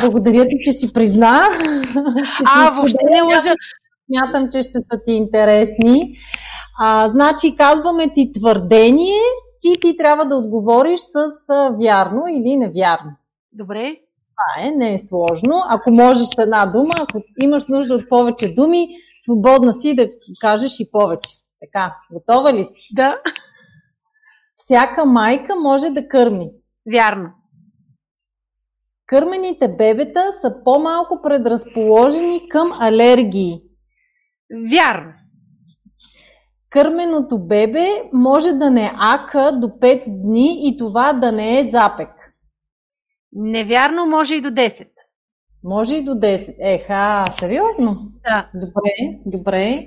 [0.00, 1.48] Благодаря ти, че си призна.
[2.44, 3.54] а, въобще не лъжа.
[4.06, 6.12] Смятам, че ще са ти интересни.
[6.80, 9.20] А, значи, казваме ти твърдение
[9.64, 13.10] и ти трябва да отговориш с а, вярно или невярно.
[13.52, 13.96] Добре.
[14.36, 15.62] Това е, не е сложно.
[15.68, 20.08] Ако можеш с една дума, ако имаш нужда от повече думи, свободна си да
[20.40, 21.34] кажеш и повече.
[21.60, 22.94] Така, готова ли си?
[22.94, 23.18] Да.
[24.56, 26.50] Всяка майка може да кърми.
[26.94, 27.28] Вярно.
[29.06, 33.60] Кърмените бебета са по-малко предразположени към алергии.
[34.72, 35.12] Вярно.
[36.70, 42.08] Кърменото бебе може да не ака до 5 дни и това да не е запек.
[43.38, 44.86] Невярно, може и до 10.
[45.64, 46.54] Може и до 10.
[46.60, 47.96] Еха, сериозно?
[48.24, 48.50] Да.
[48.54, 49.86] Добре, добре.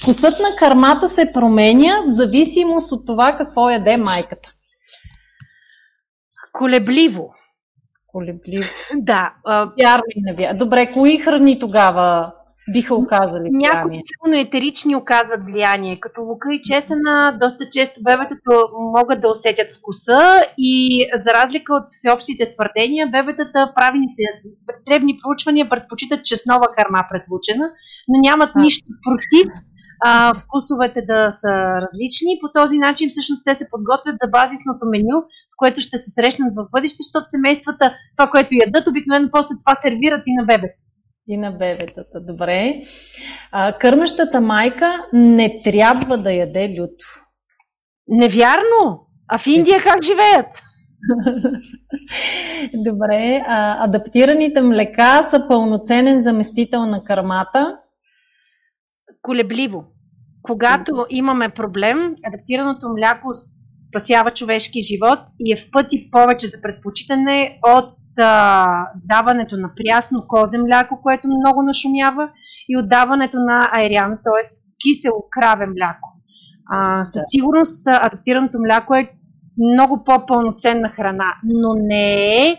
[0.00, 4.48] Вкусът на кармата се променя в зависимост от това какво яде майката.
[6.52, 7.34] Колебливо.
[8.06, 8.68] Колебливо.
[8.94, 9.34] Да.
[9.80, 10.58] Вярно и невярно.
[10.58, 12.32] Добре, кои храни тогава
[12.72, 13.70] биха оказали влияние?
[13.72, 18.50] Някои силно етерични оказват влияние, като лука и чесъна, доста често бебетата
[18.96, 24.22] могат да усетят вкуса и за разлика от всеобщите твърдения, бебетата правени се
[24.88, 27.70] дребни проучвания предпочитат чеснова харма предпочена,
[28.08, 28.60] но нямат а.
[28.60, 29.46] нищо против
[30.06, 31.52] а, вкусовете да са
[31.84, 32.38] различни.
[32.40, 36.52] По този начин всъщност те се подготвят за базисното меню, с което ще се срещнат
[36.56, 40.80] в бъдеще, защото семействата това, което ядат, обикновено после това сервират и на бебето.
[41.28, 42.74] И на бебетата, добре.
[43.52, 47.06] А, кърмещата майка не трябва да яде люто.
[48.08, 49.06] Невярно!
[49.28, 50.46] А в Индия как живеят?
[52.74, 53.42] Добре.
[53.46, 57.76] А, адаптираните млека са пълноценен заместител на кърмата.
[59.22, 59.84] Колебливо.
[60.42, 63.28] Когато имаме проблем, адаптираното мляко
[63.88, 68.66] спасява човешки живот и е в пъти повече за предпочитане от а,
[69.04, 72.30] даването на прясно козе мляко, което много нашумява,
[72.68, 74.42] и от даването на айрян, т.е.
[74.80, 76.08] кисело краве мляко.
[76.70, 79.10] А, със сигурност адаптираното мляко е
[79.72, 82.14] много по-пълноценна храна, но не
[82.48, 82.56] е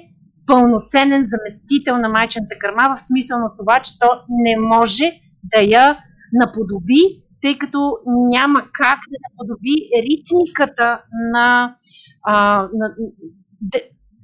[0.47, 5.12] пълноценен заместител на майчената кърма в смисъл на това, че то не може
[5.43, 5.97] да я
[6.34, 11.01] наподоби, тъй като няма как да наподоби ритмиката
[11.34, 11.76] на,
[12.24, 12.95] а, на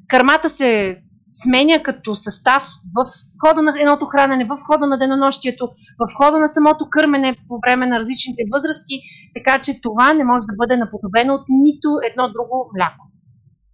[0.09, 1.01] кърмата се
[1.43, 2.63] сменя като състав
[2.95, 3.11] в
[3.45, 5.69] хода на едното хранене, в хода на денонощието,
[5.99, 8.99] в хода на самото кърмене по време на различните възрасти,
[9.36, 13.05] така че това не може да бъде наподобено от нито едно друго мляко.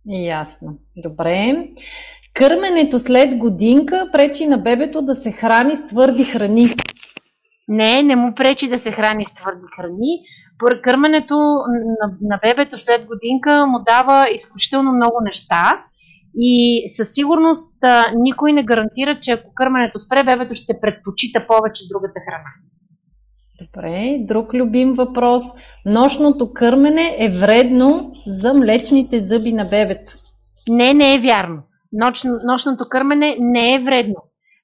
[0.06, 0.78] Ясно.
[1.04, 1.68] Добре.
[2.34, 6.68] Кърменето след годинка пречи на бебето да се храни с твърди храни.
[7.68, 10.20] Не, не му пречи да се храни с твърди храни.
[10.84, 11.36] Кърменето
[12.02, 15.84] на, на бебето след годинка му дава изключително много неща
[16.40, 21.84] и със сигурност а, никой не гарантира, че ако кърменето спре, бебето ще предпочита повече
[21.90, 22.50] другата храна.
[23.62, 25.44] Добре, друг любим въпрос.
[25.86, 30.12] Нощното кърмене е вредно за млечните зъби на бебето.
[30.70, 31.64] Не, не е вярно.
[31.92, 34.16] Ноч, нощното кърмене не е вредно.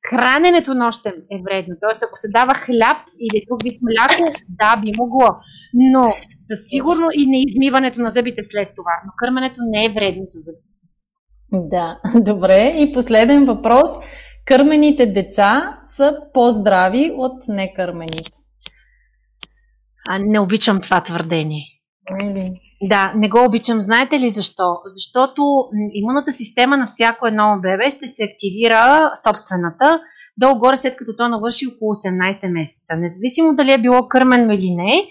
[0.10, 1.76] Храненето нощем е вредно.
[1.82, 5.30] Тоест, ако се дава хляб или друг вид мляко, да, би могло.
[5.74, 6.14] Но
[6.44, 8.92] със сигурно и неизмиването на зъбите след това.
[9.06, 10.73] Но кърменето не е вредно за зъбите.
[11.54, 12.76] Да, добре.
[12.78, 13.90] И последен въпрос.
[14.46, 18.32] Кърмените деца са по-здрави от некърмените.
[20.10, 21.64] А, не обичам това твърдение.
[22.24, 22.54] Или?
[22.82, 23.82] Да, не го обичам.
[23.82, 24.78] Знаете ли защо?
[24.86, 30.00] Защото имунната система на всяко едно бебе ще се активира собствената
[30.38, 32.96] долу-горе след като то навърши около 18 месеца.
[32.96, 35.08] Независимо дали е било кърмено или не,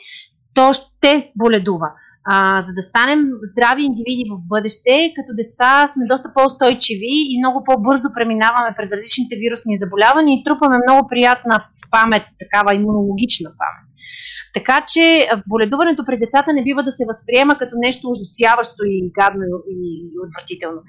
[0.55, 1.93] то ще боледува.
[2.25, 7.65] А, за да станем здрави индивиди в бъдеще, като деца сме доста по-устойчиви и много
[7.65, 13.87] по-бързо преминаваме през различните вирусни заболявания и трупаме много приятна памет, такава имунологична памет.
[14.55, 19.43] Така че боледуването при децата не бива да се възприема като нещо ужасяващо и гадно
[19.71, 19.83] и
[20.27, 20.81] отвратително.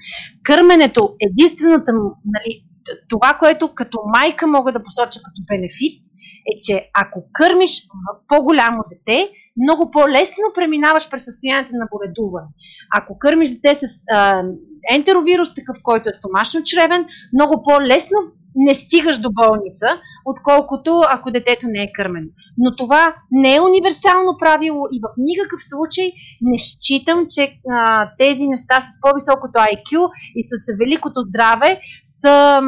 [0.42, 1.92] Кърменето, единствената,
[2.34, 2.64] нали,
[3.08, 6.04] това, което като майка мога да посоча като бенефит,
[6.50, 7.82] е, че ако кърмиш
[8.28, 9.30] по-голямо дете,
[9.62, 12.48] много по-лесно преминаваш през състоянието на боледуване.
[12.96, 14.42] Ако кърмиш дете с а,
[14.90, 18.18] ентеровирус, такъв, който е стомашно чревен, много по-лесно
[18.56, 19.86] не стигаш до болница,
[20.24, 22.26] отколкото ако детето не е кърмено.
[22.58, 28.48] Но това не е универсално правило и в никакъв случай не считам, че а, тези
[28.48, 32.60] неща с по-високото IQ и с великото здраве са,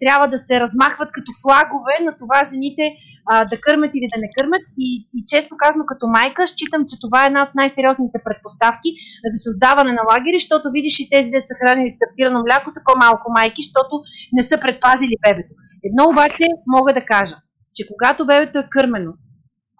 [0.00, 2.92] трябва да се размахват като флагове на това жените
[3.30, 4.64] а, да кърмят или да не кърмят.
[4.78, 8.90] И, и често казано като майка, считам, че това е една от най-сериозните предпоставки
[9.32, 13.26] за създаване на лагери, защото видиш и тези деца хранени с стартирано мляко са по-малко
[13.36, 13.94] майки, защото
[14.32, 15.52] не са предпазили бебето.
[15.88, 17.36] Едно обаче мога да кажа,
[17.74, 19.12] че когато бебето е кърмено,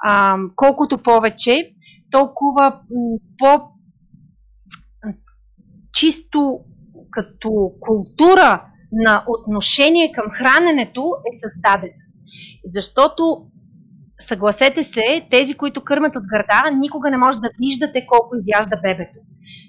[0.09, 1.71] а, колкото повече,
[2.11, 2.81] толкова
[3.39, 3.51] по
[5.93, 6.61] чисто
[7.11, 12.06] като култура на отношение към храненето е създадена.
[12.65, 13.47] Защото,
[14.21, 19.19] съгласете се, тези, които кърмят от гърда, никога не може да виждате колко изяжда бебето.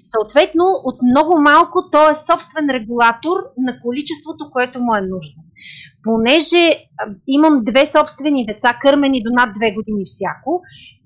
[0.02, 5.42] Съответно, от много малко то е собствен регулатор на количеството, което му е нужно.
[6.02, 6.70] Понеже
[7.28, 10.62] имам две собствени деца, кърмени до над две години всяко,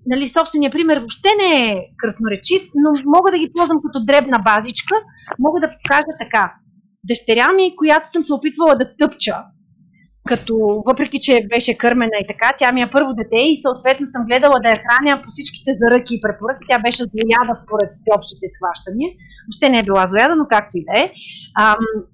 [0.06, 4.94] нали, собствения пример въобще не е красноречив, но мога да ги ползвам като дребна базичка.
[5.38, 6.54] Мога да кажа така.
[7.04, 9.36] Дъщеря ми, която съм се опитвала да тъпча,
[10.28, 14.26] като въпреки, че беше кърмена и така, тя ми е първо дете и съответно съм
[14.26, 16.62] гледала да я храня по всичките заръки и препоръки.
[16.68, 19.10] Тя беше злояда според всеобщите схващания.
[19.46, 21.04] Въобще не е била злояда, но както и да е.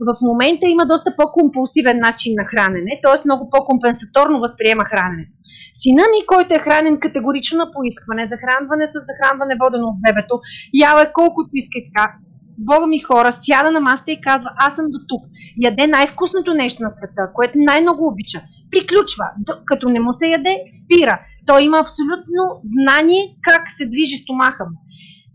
[0.09, 3.17] в момента има доста по-компулсивен начин на хранене, т.е.
[3.25, 5.37] много по-компенсаторно възприема храненето.
[5.81, 10.35] Сина ми, който е хранен категорично на поискване, захранване с захранване водено от бебето,
[10.75, 12.07] ява е колкото иска и така,
[12.59, 15.23] Бога ми хора, сяда на масата и казва, аз съм до тук.
[15.65, 18.41] Яде най-вкусното нещо на света, което най-много обича.
[18.71, 19.25] Приключва.
[19.65, 21.21] Като не му се яде, спира.
[21.47, 24.77] Той има абсолютно знание как се движи стомаха му.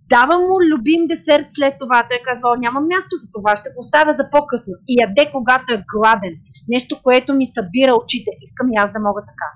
[0.10, 2.08] Дава му любим десерт след това.
[2.10, 4.74] Той казва, няма място за това, ще го оставя за по-късно.
[4.88, 6.34] И яде, когато е гладен.
[6.68, 8.32] Нещо, което ми събира очите.
[8.42, 9.50] Искам и аз да мога така.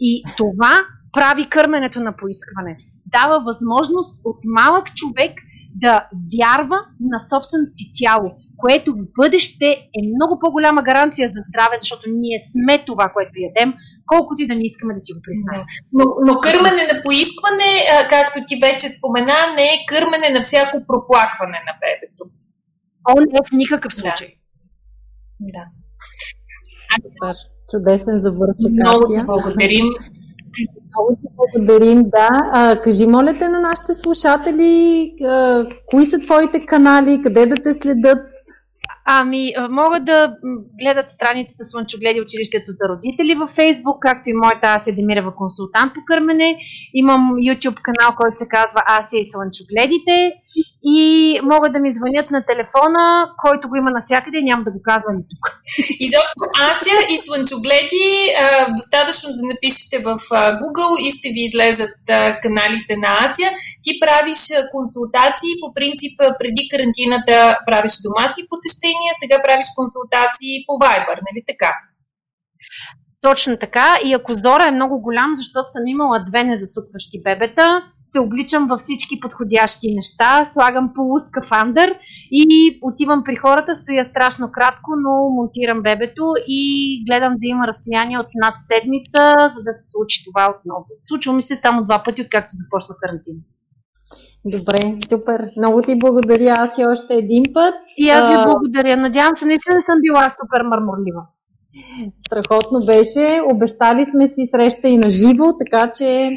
[0.00, 0.74] И това
[1.12, 2.76] прави кърменето на поискване.
[3.06, 5.32] Дава възможност от малък човек
[5.74, 6.08] да
[6.38, 12.04] вярва на собственото си тяло, което в бъдеще е много по-голяма гаранция за здраве, защото
[12.22, 13.74] ние сме това, което ядем,
[14.06, 15.62] колкото и да не искаме да си го признаем.
[15.92, 17.70] Но, но кърмене на поискване,
[18.14, 22.24] както ти вече спомена, не е кърмене на всяко проплакване на бебето.
[23.10, 24.28] О, не, в никакъв случай.
[25.54, 25.64] Да.
[27.02, 27.36] Супер.
[27.70, 28.72] Чудесен завършек.
[28.72, 29.86] Много ти благодарим.
[30.98, 32.28] Много ти благодарим, да.
[32.52, 37.72] А, кажи, моля те на нашите слушатели, а, кои са твоите канали, къде да те
[37.72, 38.18] следят?
[39.10, 40.34] Ами, могат да
[40.82, 46.00] гледат страницата Слънчогледи училището за родители във Фейсбук, както и моята Асия Демирова консултант по
[46.06, 46.58] кърмене.
[46.94, 50.32] Имам YouTube канал, който се казва Асия и Слънчогледите
[50.82, 55.16] и могат да ми звънят на телефона, който го има навсякъде няма да го казвам
[55.30, 55.44] тук.
[56.06, 58.08] Изобщо Асия и Слънчогледи,
[58.78, 60.10] достатъчно да напишете в
[60.60, 61.94] Google и ще ви излезат
[62.44, 63.50] каналите на Асия.
[63.84, 64.40] Ти правиш
[64.74, 67.34] консултации, по принцип преди карантината
[67.68, 71.70] правиш домашни посещения, сега правиш консултации по Viber, нали така?
[73.20, 73.86] Точно така.
[74.04, 77.68] И ако Зора е много голям, защото съм имала две незасукващи бебета,
[78.04, 81.94] се обличам във всички подходящи неща, слагам полускафандър
[82.30, 86.62] и отивам при хората, стоя страшно кратко, но монтирам бебето и
[87.10, 89.22] гледам да има разстояние от над седмица,
[89.54, 90.86] за да се случи това отново.
[91.00, 93.40] Случва ми се само два пъти, откакто започна карантина.
[94.44, 95.40] Добре, супер.
[95.56, 96.54] Много ти благодаря.
[96.58, 97.74] Аз и още един път.
[97.96, 98.96] И аз ви благодаря.
[98.96, 101.22] Надявам се, наистина съм била супер мърморлива.
[102.26, 103.40] Страхотно беше.
[103.50, 106.30] Обещали сме си среща и на живо, така че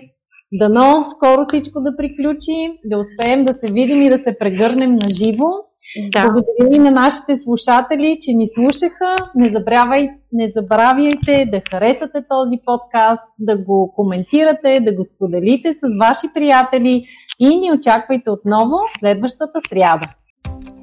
[0.54, 5.10] Дано скоро всичко да приключи, да успеем да се видим и да се прегърнем на
[5.10, 5.46] живо.
[6.14, 6.24] Да.
[6.24, 9.16] Благодаря и на нашите слушатели, че ни слушаха.
[9.36, 16.00] Не, забравяй, не забравяйте да харесате този подкаст, да го коментирате, да го споделите с
[16.00, 17.04] ваши приятели
[17.40, 20.06] и ни очаквайте отново следващата сряда.